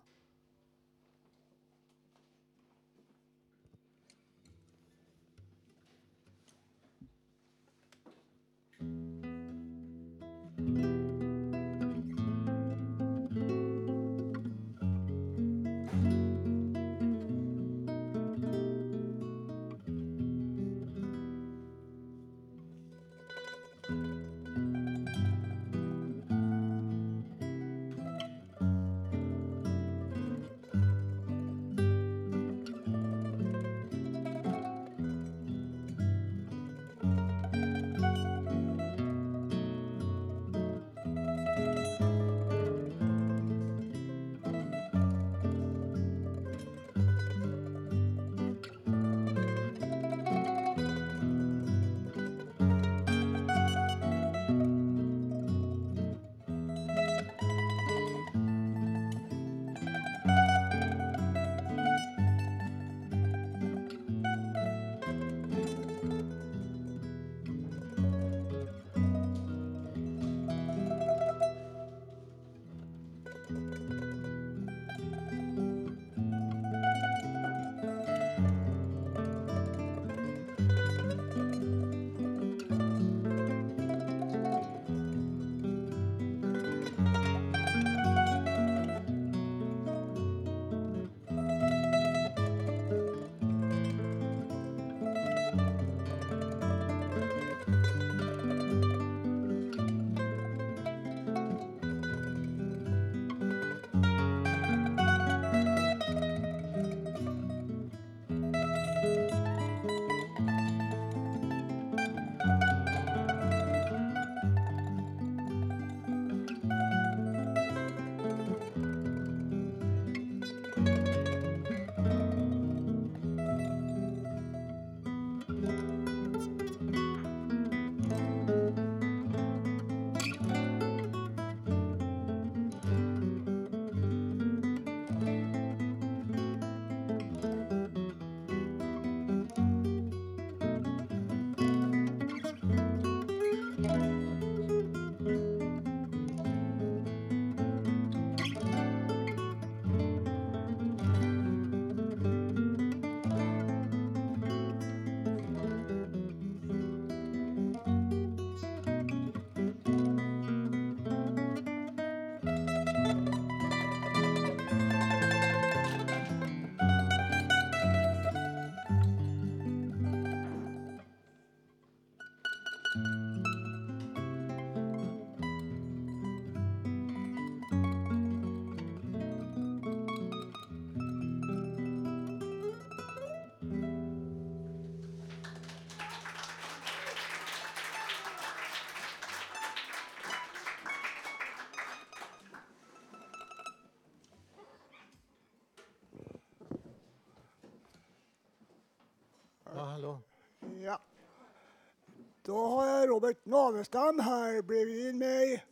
Då 202.49 202.67
har 202.67 202.87
jag 202.87 203.09
Robert 203.09 203.45
Navestam 203.45 204.21
här 204.21 204.63
bredvid 204.63 205.15
mig. 205.15 205.65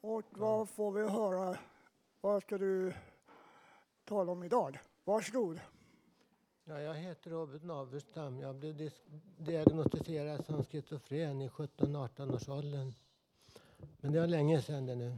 Och 0.00 0.24
vad 0.30 0.68
får 0.68 0.92
vi 0.92 1.08
höra? 1.08 1.58
Vad 2.20 2.42
ska 2.42 2.58
du 2.58 2.92
tala 4.04 4.32
om 4.32 4.42
idag? 4.42 4.78
Varsågod. 5.04 5.60
Ja, 6.64 6.80
jag 6.80 6.94
heter 6.94 7.30
Robert 7.30 7.62
Navestam. 7.62 8.40
Jag 8.40 8.54
blev 8.54 8.90
diagnostiserad 9.38 10.44
som 10.44 10.64
schizofren 10.64 11.42
i 11.42 11.48
17-18 11.48 12.34
års 12.34 12.48
åldern. 12.48 12.94
Men 14.00 14.12
det 14.12 14.20
var 14.20 14.26
länge 14.26 14.62
sedan 14.62 14.86
det 14.86 14.94
nu. 14.94 15.16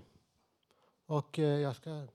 Och 1.06 1.38
eh, 1.38 1.60
jag 1.60 1.76
ska 1.76 2.06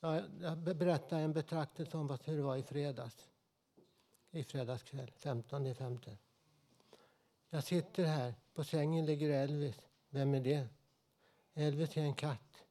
ja, 0.00 0.20
jag 0.40 0.58
berätta 0.58 1.18
en 1.18 1.32
betraktelse 1.32 1.96
om 1.96 2.18
hur 2.24 2.36
det 2.36 2.42
var 2.42 2.56
i 2.56 2.62
fredags. 2.62 3.30
I 4.30 4.44
fredags 4.44 4.82
kväll, 4.82 5.10
15 5.16 5.66
i 5.66 5.74
femte. 5.74 6.16
Jag 7.54 7.64
sitter 7.64 8.04
här. 8.04 8.34
På 8.54 8.64
sängen 8.64 9.06
ligger 9.06 9.30
Elvis. 9.30 9.74
Vem 10.10 10.34
är 10.34 10.40
det? 10.40 10.68
Elvis 11.54 11.96
är 11.96 12.02
en 12.02 12.14
katt. 12.14 12.62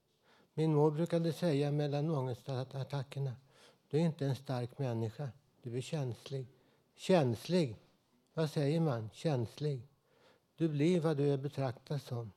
Min 0.53 0.73
mor 0.73 0.91
brukade 0.91 1.33
säga 1.33 1.71
mellan 1.71 2.09
ångestattackerna. 2.09 3.35
Du 3.89 3.97
är 3.97 4.01
inte 4.01 4.25
en 4.25 4.35
stark 4.35 4.77
människa. 4.79 5.29
Du 5.61 5.77
är 5.77 5.81
känslig. 5.81 6.47
Känslig? 6.95 7.77
Vad 8.33 8.49
säger 8.49 8.79
man? 8.79 9.09
Känslig. 9.13 9.87
Du 10.55 10.69
blir 10.69 10.99
vad 10.99 11.17
du 11.17 11.33
är 11.33 11.37
betraktad 11.37 12.01
som. 12.01 12.31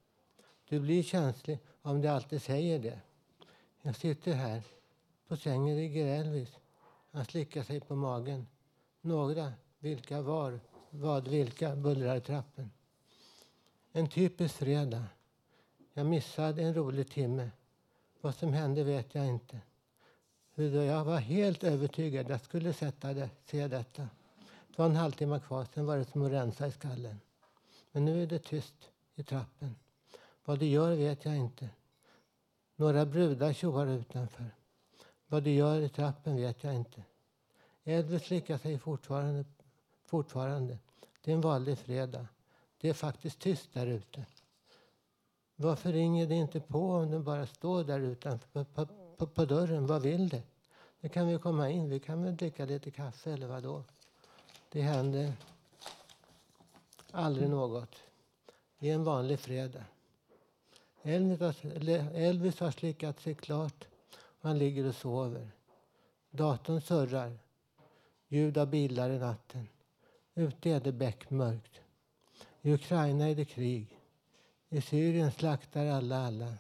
Du 0.69 0.81
blir 0.81 1.03
känslig 1.03 1.59
om 1.83 2.01
du 2.01 2.09
alltid 2.09 2.43
säger 2.43 2.79
det. 2.79 3.01
Jag 3.83 3.97
sitter 3.97 4.33
här. 4.33 4.63
På 5.29 5.37
sängen 5.37 5.77
ligger 5.77 6.07
Elvis. 6.07 6.59
Han 7.11 7.25
slickar 7.25 7.63
sig 7.63 7.81
på 7.81 7.97
magen. 7.97 8.47
Några, 9.01 9.53
vilka 9.79 10.23
var, 10.23 10.61
vad, 11.01 11.29
vilka, 11.29 11.77
bullrar 11.77 12.17
i 12.17 12.21
trappen. 12.21 12.71
En 13.93 14.09
typisk 14.09 14.55
fredag. 14.55 15.05
Jag 15.93 16.07
missade 16.07 16.63
en 16.63 16.75
rolig 16.75 17.11
timme. 17.11 17.51
Vad 18.21 18.35
som 18.35 18.53
hände 18.53 18.85
vet 18.85 19.15
jag 19.15 19.27
inte. 19.27 19.61
Hur 20.55 20.83
Jag 20.83 21.05
var 21.05 21.19
helt 21.19 21.65
övertygad 21.65 22.31
jag 22.31 22.41
skulle 22.41 22.73
sätta 22.73 23.15
det, 23.15 23.31
se 23.45 23.69
detta. 23.69 24.09
Det 24.69 24.79
var 24.79 24.87
en 24.87 24.97
halvtimme 24.97 25.41
kvar, 25.41 25.67
sen 25.75 25.87
var 25.87 25.97
det 25.97 26.05
som 26.05 26.23
att 26.23 26.33
rensa 26.33 26.67
i 26.67 26.73
skallen. 26.73 27.21
Men 27.93 28.05
nu 28.05 28.23
är 28.23 28.27
det 28.27 28.39
tyst 28.39 28.91
i 29.15 29.23
trappen. 29.23 29.77
Vad 30.45 30.59
det 30.59 30.67
gör 30.67 30.97
vet 30.97 31.25
jag 31.25 31.37
inte. 31.37 31.69
Några 32.77 33.07
brudar 33.07 33.53
tjoar 33.53 33.87
utanför. 33.87 34.51
Vad 35.27 35.43
det 35.43 35.55
gör 35.55 35.81
i 35.81 35.89
trappen 35.89 36.37
vet 36.37 36.65
jag 36.65 36.75
inte. 36.75 37.03
Elvis 37.85 38.23
slickar 38.23 38.59
sig 38.59 38.79
fortfarande, 38.79 39.45
fortfarande. 40.05 40.79
Det 41.25 41.31
är 41.31 41.35
en 41.35 41.41
vanlig 41.41 41.79
fredag. 41.79 42.27
Det 42.81 42.89
är 42.89 42.95
faktiskt 42.95 43.39
tyst 43.39 43.73
där 43.73 43.87
ute. 43.87 44.27
Varför 45.57 45.93
ringer 45.93 46.27
det 46.27 46.35
inte 46.35 46.61
på 46.61 46.93
om 46.93 47.11
det 47.11 47.19
bara 47.19 47.47
står 47.47 47.85
där 47.85 48.01
utanför 48.01 48.65
på, 48.65 48.87
på, 49.17 49.27
på 49.27 49.45
dörren? 49.45 49.87
Vad 49.87 50.03
vill 50.03 50.29
det? 50.29 50.43
Nu 51.01 51.09
kan 51.09 51.27
vi 51.27 51.39
komma 51.39 51.71
in. 51.71 51.91
Vi 51.91 52.01
kan 52.01 52.23
väl 52.23 52.37
dricka 52.37 52.65
lite 52.65 52.91
kaffe 52.91 53.33
eller 53.33 53.47
vad 53.47 53.63
då? 53.63 53.85
Det 54.69 54.83
händer 54.83 55.33
aldrig 57.11 57.51
något. 57.51 57.97
Det 58.79 58.91
är 58.91 58.95
en 58.95 59.05
vanlig 59.05 59.41
fredag. 59.41 59.85
Elvis 61.03 61.41
har, 61.41 61.55
Elvis 62.15 62.61
har 62.61 62.71
slickat 62.71 63.21
sig 63.21 63.35
klart 63.35 63.85
och 64.17 64.49
han 64.49 64.59
ligger 64.59 64.87
och 64.87 64.95
sover. 64.95 65.51
Datorn 66.31 66.81
surrar. 66.81 67.39
Ljud 68.29 68.59
av 68.59 68.67
bilar 68.67 69.11
i 69.11 69.19
natten. 69.19 69.69
Ute 70.35 70.71
är 70.71 70.81
det 70.81 70.93
beckmörkt. 70.93 71.81
I 72.63 72.73
Ukraina 72.73 73.29
är 73.29 73.35
det 73.35 73.45
krig. 73.45 73.99
I 74.69 74.81
Syrien 74.81 75.33
slaktar 75.33 75.87
alla 75.87 76.27
alla. 76.27 76.55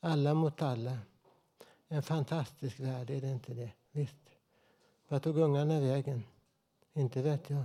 Alla 0.00 0.34
mot 0.34 0.62
alla. 0.62 0.98
En 1.88 2.02
fantastisk 2.02 2.80
värld, 2.80 3.10
är 3.10 3.20
det 3.20 3.28
inte 3.28 3.54
det? 3.54 3.70
Visst. 3.92 4.30
Vad 5.08 5.22
tog 5.22 5.38
ungarna 5.38 5.80
vägen? 5.80 6.22
Inte 6.92 7.22
vet 7.22 7.50
jag. 7.50 7.64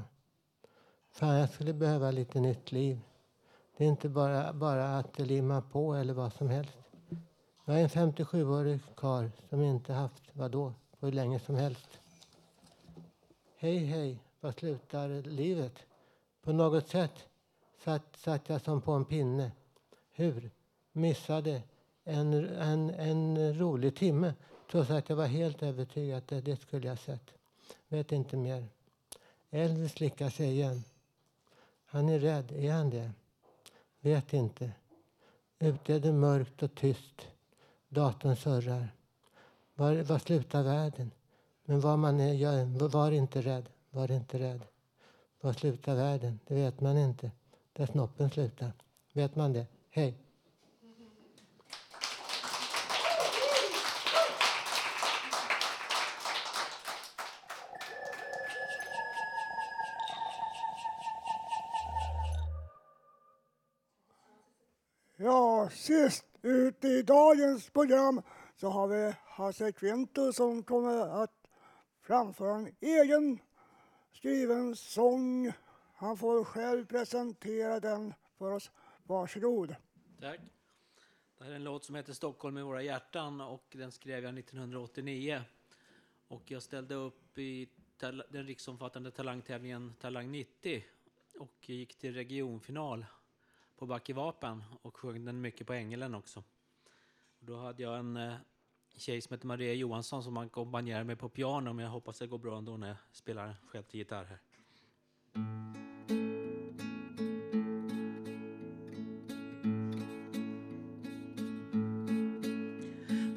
Fan, 1.11 1.35
jag 1.35 1.49
skulle 1.49 1.73
behöva 1.73 2.11
lite 2.11 2.39
nytt 2.39 2.71
liv. 2.71 2.99
Det 3.77 3.83
är 3.83 3.89
inte 3.89 4.09
bara, 4.09 4.53
bara 4.53 4.97
att 4.97 5.19
limma 5.19 5.61
på 5.61 5.93
eller 5.93 6.13
vad 6.13 6.33
som 6.33 6.49
helst. 6.49 6.77
Jag 7.65 7.79
är 7.79 7.83
en 7.83 8.13
57-årig 8.13 8.79
karl 8.95 9.29
som 9.49 9.61
inte 9.61 9.93
haft, 9.93 10.23
vadå, 10.33 10.73
på 10.99 11.05
hur 11.05 11.13
länge 11.13 11.39
som 11.39 11.55
helst. 11.55 11.99
Hej, 13.57 13.77
hej, 13.77 14.19
var 14.41 14.51
slutar 14.51 15.09
livet? 15.23 15.79
På 16.41 16.51
något 16.51 16.89
sätt 16.89 17.27
satt, 17.83 18.17
satt 18.17 18.49
jag 18.49 18.61
som 18.61 18.81
på 18.81 18.91
en 18.91 19.05
pinne. 19.05 19.51
Hur? 20.11 20.51
Missade 20.91 21.61
en, 22.03 22.33
en, 22.49 22.89
en 22.89 23.59
rolig 23.59 23.95
timme 23.95 24.33
trots 24.71 24.89
att 24.89 25.09
jag 25.09 25.15
var 25.15 25.25
helt 25.25 25.63
övertygad 25.63 26.17
att 26.17 26.27
det, 26.27 26.41
det 26.41 26.61
skulle 26.61 26.87
jag 26.87 26.99
sett. 26.99 27.33
Vet 27.87 28.11
inte 28.11 28.37
mer. 28.37 28.67
Elvis 29.49 29.91
slickar 29.91 30.29
sig 30.29 30.51
igen. 30.51 30.83
Han 31.85 32.09
är 32.09 32.19
rädd. 32.19 32.51
Är 32.51 32.71
han 32.71 32.89
det? 32.89 33.11
Vet 33.99 34.33
inte. 34.33 34.71
Ute 35.59 35.93
är 35.93 35.99
det 35.99 36.13
mörkt 36.13 36.63
och 36.63 36.75
tyst. 36.75 37.27
Datorn 37.89 38.35
surrar. 38.35 38.87
Var, 39.75 39.95
var 40.03 40.19
slutar 40.19 40.63
världen? 40.63 41.11
Men 41.65 41.79
var 41.79 41.97
man 41.97 42.19
är, 42.19 42.33
jag 42.33 42.65
var 42.65 43.11
inte 43.11 43.41
rädd. 43.41 43.69
Var 43.93 44.11
inte 44.11 44.39
rädd. 44.39 44.61
Var 45.41 45.53
slutar 45.53 45.95
världen? 45.95 46.39
Det 46.47 46.55
vet 46.55 46.81
man 46.81 46.97
inte. 46.97 47.31
Där 47.73 47.85
snoppen 47.85 48.29
slutar. 48.29 48.71
Vet 49.13 49.35
man 49.35 49.53
det? 49.53 49.65
Hej. 49.89 50.17
Ja, 65.17 65.69
sist 65.71 66.25
ut 66.41 66.85
i 66.85 67.01
dagens 67.01 67.69
program 67.69 68.21
så 68.55 68.69
har 68.69 68.87
vi 68.87 69.13
Hasse 69.25 69.71
Kvinto 69.71 70.33
som 70.33 70.63
kommer 70.63 71.23
att 71.23 71.47
framföra 72.01 72.55
en 72.55 72.75
egen 72.79 73.39
skriven 74.11 74.75
sång. 74.75 75.51
Han 75.95 76.17
får 76.17 76.43
själv 76.43 76.85
presentera 76.85 77.79
den 77.79 78.13
för 78.37 78.51
oss. 78.51 78.71
Varsågod. 79.03 79.75
Tack. 80.21 80.39
Det 81.37 81.43
här 81.43 81.51
är 81.51 81.55
en 81.55 81.63
låt 81.63 81.85
som 81.85 81.95
heter 81.95 82.13
Stockholm 82.13 82.57
i 82.57 82.61
våra 82.61 82.81
hjärtan 82.81 83.41
och 83.41 83.65
den 83.71 83.91
skrev 83.91 84.23
jag 84.23 84.37
1989. 84.37 85.41
Och 86.27 86.51
jag 86.51 86.63
ställde 86.63 86.95
upp 86.95 87.37
i 87.37 87.69
den 88.29 88.45
riksomfattande 88.45 89.11
talangtävlingen 89.11 89.93
Talang 89.99 90.31
90 90.31 90.83
och 91.39 91.69
gick 91.69 91.95
till 91.95 92.13
regionfinal 92.13 93.05
på 93.77 93.85
Backevapen 93.85 94.63
och 94.81 94.97
sjöng 94.97 95.25
den 95.25 95.41
mycket 95.41 95.67
på 95.67 95.73
Ängelen 95.73 96.15
också. 96.15 96.43
Och 97.39 97.45
då 97.45 97.57
hade 97.57 97.83
jag 97.83 97.99
en 97.99 98.17
eh, 98.17 98.33
tjej 98.97 99.21
som 99.21 99.33
heter 99.33 99.47
Maria 99.47 99.73
Johansson 99.73 100.23
som 100.23 100.37
ackompanjerar 100.37 101.03
mig 101.03 101.15
på 101.15 101.29
piano 101.29 101.73
men 101.73 101.85
jag 101.85 101.91
hoppas 101.91 102.19
det 102.19 102.27
går 102.27 102.37
bra 102.37 102.57
ändå 102.57 102.77
när 102.77 102.87
jag 102.87 102.97
spelar 103.11 103.55
själv 103.67 103.83
till 103.83 103.99
gitarr 103.99 104.25
här. 104.25 104.39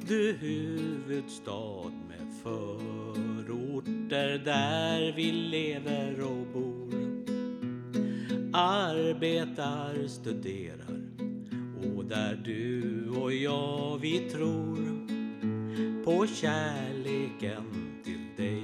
Du 0.07 0.33
huvudstad 0.33 1.91
med 2.07 2.33
förorter 2.43 4.37
där 4.37 5.13
vi 5.15 5.31
lever 5.31 6.21
och 6.21 6.47
bor 6.53 6.85
Arbetar, 8.53 10.07
studerar 10.07 11.01
och 11.95 12.05
där 12.05 12.35
du 12.35 13.09
och 13.09 13.33
jag 13.33 13.97
vi 13.97 14.29
tror 14.29 14.94
på 16.05 16.27
kärleken 16.27 17.63
till 18.03 18.25
dig 18.37 18.63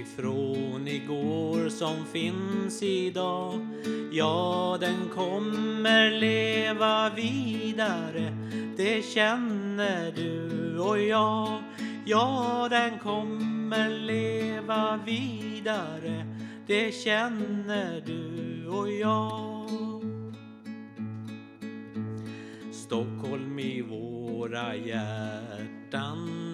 ifrån 0.00 0.88
igår 0.88 1.68
som 1.68 2.06
finns 2.12 2.82
idag. 2.82 3.66
Ja, 4.12 4.76
den 4.80 5.08
kommer 5.14 6.10
leva 6.10 7.10
vidare 7.10 8.44
det 8.76 9.04
känner 9.04 10.12
du 10.12 10.78
och 10.78 10.98
jag. 10.98 11.62
Ja, 12.04 12.68
den 12.70 12.98
kommer 12.98 13.90
leva 13.90 15.00
vidare 15.06 16.26
Det 16.66 16.94
känner 16.94 18.02
du 18.06 18.68
och 18.68 18.92
jag. 18.92 19.70
Stockholm 22.72 23.58
i 23.58 23.82
våra 23.82 24.76
hjärtan. 24.76 25.83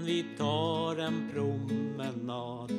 Vi 0.05 0.25
tar 0.39 0.97
en 0.97 1.31
promenad 1.33 2.71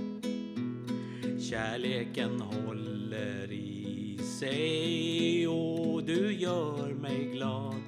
Kärleken 1.39 2.41
håller 2.41 3.51
i 3.51 4.20
sig 4.39 5.47
och 5.47 6.03
du 6.03 6.34
gör 6.34 6.93
mig 6.93 7.30
glad. 7.34 7.84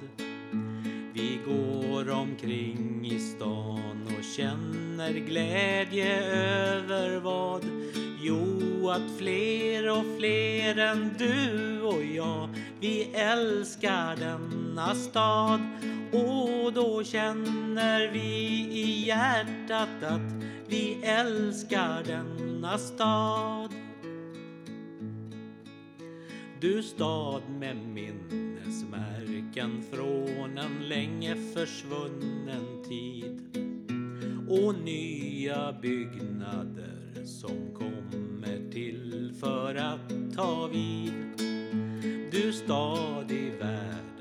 Vi 1.14 1.40
går 1.46 2.10
omkring 2.10 3.06
i 3.06 3.18
stan 3.18 4.08
och 4.18 4.24
känner 4.36 5.12
glädje 5.12 6.24
över 6.72 7.20
vad? 7.20 7.62
Jo, 8.22 8.90
att 8.90 9.18
fler 9.18 9.90
och 9.90 10.04
fler 10.18 10.78
än 10.78 11.14
du 11.18 11.80
och 11.80 12.04
jag, 12.04 12.48
vi 12.80 13.02
älskar 13.14 14.16
denna 14.16 14.94
stad. 14.94 15.60
Och 16.14 16.72
då 16.72 17.04
känner 17.04 18.12
vi 18.12 18.28
i 18.70 19.06
hjärtat 19.06 20.02
att 20.02 20.32
vi 20.68 20.98
älskar 21.02 22.02
denna 22.04 22.78
stad. 22.78 23.70
Du 26.60 26.82
stad 26.82 27.42
med 27.48 27.76
minnesmärken 27.76 29.82
från 29.92 30.58
en 30.58 30.88
länge 30.88 31.36
försvunnen 31.54 32.82
tid 32.88 33.40
och 34.48 34.74
nya 34.74 35.72
byggnader 35.72 37.24
som 37.24 37.74
kommer 37.74 38.70
till 38.72 39.32
för 39.40 39.74
att 39.74 40.12
ta 40.36 40.66
vid. 40.66 41.12
Du 42.32 42.52
stad 42.52 43.30
i 43.30 43.50
världen, 43.50 44.13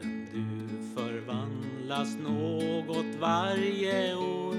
förvandlas 1.84 2.18
något 2.18 3.16
varje 3.20 4.16
år. 4.16 4.56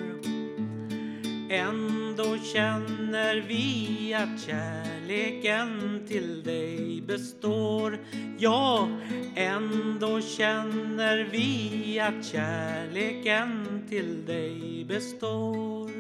Ändå 1.51 2.39
känner 2.55 3.45
vi 3.49 4.14
att 4.14 4.41
kärleken 4.41 6.01
till 6.09 6.43
dig 6.43 7.03
består. 7.07 7.99
Ja, 8.39 8.89
ändå 9.35 10.20
känner 10.20 11.29
vi 11.33 12.01
att 12.01 12.27
kärleken 12.27 13.85
till 13.89 14.27
dig 14.27 14.85
består. 14.89 15.91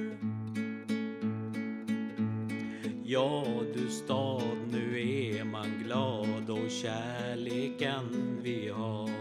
Ja, 3.04 3.44
du 3.74 3.88
stad, 3.88 4.58
nu 4.70 5.00
är 5.00 5.44
man 5.44 5.82
glad 5.84 6.50
och 6.50 6.70
kärleken 6.70 8.40
vi 8.42 8.68
har 8.68 9.13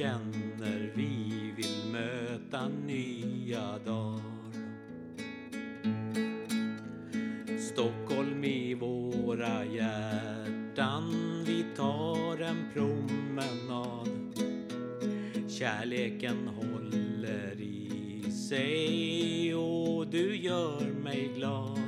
känner 0.00 0.92
vi 0.94 1.52
vill 1.56 1.92
möta 1.92 2.68
nya 2.68 3.78
dagar. 3.84 4.52
Stockholm 7.58 8.44
i 8.44 8.74
våra 8.74 9.64
hjärtan, 9.64 11.14
vi 11.46 11.64
tar 11.76 12.40
en 12.40 12.70
promenad. 12.74 14.08
Kärleken 15.48 16.48
håller 16.48 17.60
i 17.60 18.22
sig 18.48 19.54
och 19.54 20.06
du 20.06 20.36
gör 20.36 21.02
mig 21.02 21.30
glad 21.36 21.78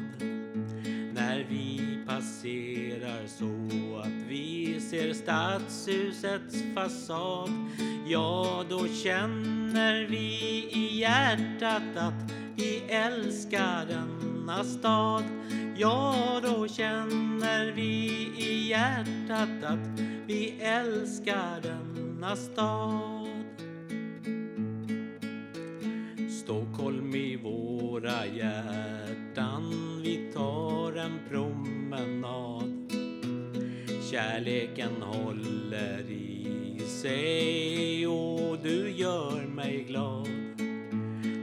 när 1.15 1.47
vi 1.51 1.82
passerar 2.07 3.27
så 3.27 3.99
att 3.99 4.29
vi 4.29 4.81
ser 4.81 5.13
stadshusets 5.13 6.57
fasad. 6.75 7.51
Ja, 8.07 8.65
då 8.71 8.87
känner 8.89 10.07
vi 10.07 10.69
i 10.73 10.99
hjärtat 11.01 11.97
att 11.97 12.33
vi 12.57 12.83
älskar 12.89 13.87
denna 13.87 14.65
stad. 14.65 15.25
Ja, 15.77 16.41
då 16.43 16.69
känner 16.69 17.73
vi 17.73 18.07
i 18.39 18.69
hjärtat 18.69 19.65
att 19.65 20.01
vi 20.27 20.61
älskar 20.61 21.61
denna 21.63 22.37
stad. 22.37 23.29
Stockholm 26.45 27.15
i 27.15 27.37
våra 27.37 28.27
hjärtan, 28.27 29.73
vi 30.03 30.31
tar 30.35 30.93
en 30.97 31.19
promenad. 31.31 31.72
Kärleken 34.13 35.03
håller 35.03 36.11
i 36.11 36.81
sig 37.03 38.07
och 38.07 38.59
du 38.63 38.91
gör 38.91 39.47
mig 39.47 39.85
glad 39.89 40.29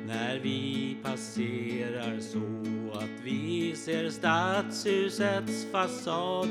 när 0.07 0.39
vi 0.43 0.97
passerar 1.03 2.19
så 2.19 2.37
att 2.99 3.23
vi 3.23 3.75
ser 3.75 4.09
stadshusets 4.09 5.65
fasad. 5.71 6.49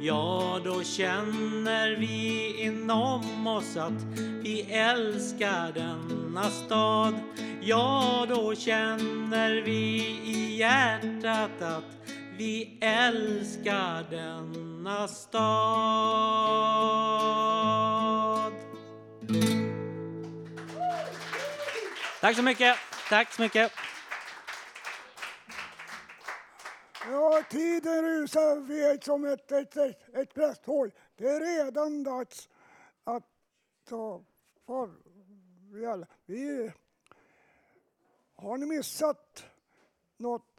Ja, 0.00 0.60
då 0.64 0.82
känner 0.82 1.96
vi 1.96 2.54
inom 2.62 3.46
oss 3.46 3.76
att 3.76 4.04
vi 4.42 4.62
älskar 4.62 5.72
denna 5.72 6.50
stad. 6.50 7.14
Ja, 7.60 8.26
då 8.28 8.54
känner 8.54 9.62
vi 9.62 10.06
i 10.24 10.56
hjärtat 10.58 11.62
att 11.62 11.97
vi 12.38 12.78
älskar 12.80 14.10
denna 14.10 15.08
stad. 15.08 15.38
Tack 22.20 22.36
så 22.36 22.42
mycket. 22.42 22.76
Tack 23.08 23.32
så 23.32 23.42
mycket. 23.42 23.72
Ja, 27.10 27.42
tiden 27.50 28.04
rusar 28.04 28.56
iväg 28.56 29.04
som 29.04 29.24
ett, 29.24 29.52
ett, 29.52 29.76
ett, 29.76 30.14
ett 30.14 30.34
prästhål. 30.34 30.90
Det 31.16 31.28
är 31.28 31.40
redan 31.40 32.02
dags 32.02 32.48
att 33.04 33.24
ta 33.88 34.24
farväl. 34.66 36.06
Vi, 36.26 36.72
har 38.36 38.58
ni 38.58 38.66
missat 38.66 39.44
något, 40.16 40.57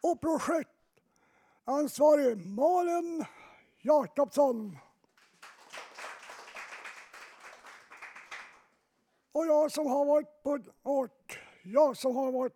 Och 0.00 0.20
projektansvarig 0.20 2.46
Malin 2.46 3.24
Jakobsson. 3.82 4.78
Och 9.32 9.46
jag 9.46 9.72
som 9.72 9.86
har 9.86 10.04
varit 10.04 10.42
på, 10.42 10.58
och 10.82 11.36
jag 11.62 11.96
som 11.96 12.16
har 12.16 12.32
varit 12.32 12.54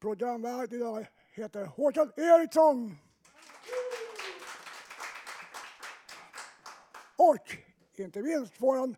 programvärd 0.00 0.72
idag 0.72 1.06
heter 1.34 1.64
Håkan 1.64 2.12
Eriksson. 2.16 2.96
Och 7.16 7.56
inte 7.96 8.22
minst 8.22 8.54
vår 8.58 8.94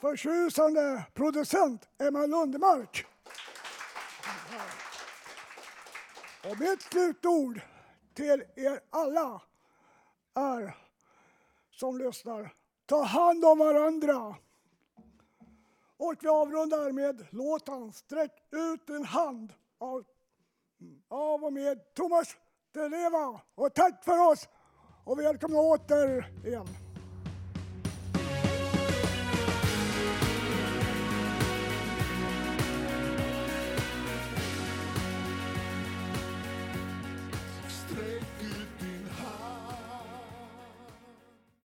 förtjusande 0.00 1.06
producent 1.14 1.88
Emma 1.98 2.26
Lundmark. 2.26 3.06
Och 6.44 6.60
mitt 6.60 6.82
slutord 6.82 7.60
till 8.14 8.44
er 8.56 8.80
alla 8.90 9.42
är 10.34 10.76
som 11.70 11.98
lyssnar, 11.98 12.54
ta 12.86 13.02
hand 13.02 13.44
om 13.44 13.58
varandra 13.58 14.36
Och 15.96 16.14
vi 16.20 16.28
avrundar 16.28 16.92
med 16.92 17.26
låten 17.30 17.92
Sträck 17.92 18.32
ut 18.50 18.86
din 18.86 19.04
hand 19.04 19.52
av, 19.78 20.04
av 21.08 21.44
och 21.44 21.52
med 21.52 21.94
Thomas 21.94 22.36
Di 22.72 22.88
Leva. 22.88 23.40
Och 23.54 23.74
tack 23.74 24.04
för 24.04 24.30
oss 24.32 24.48
och 25.04 25.18
välkomna 25.18 25.58
åter 25.58 26.32
igen. 26.46 26.87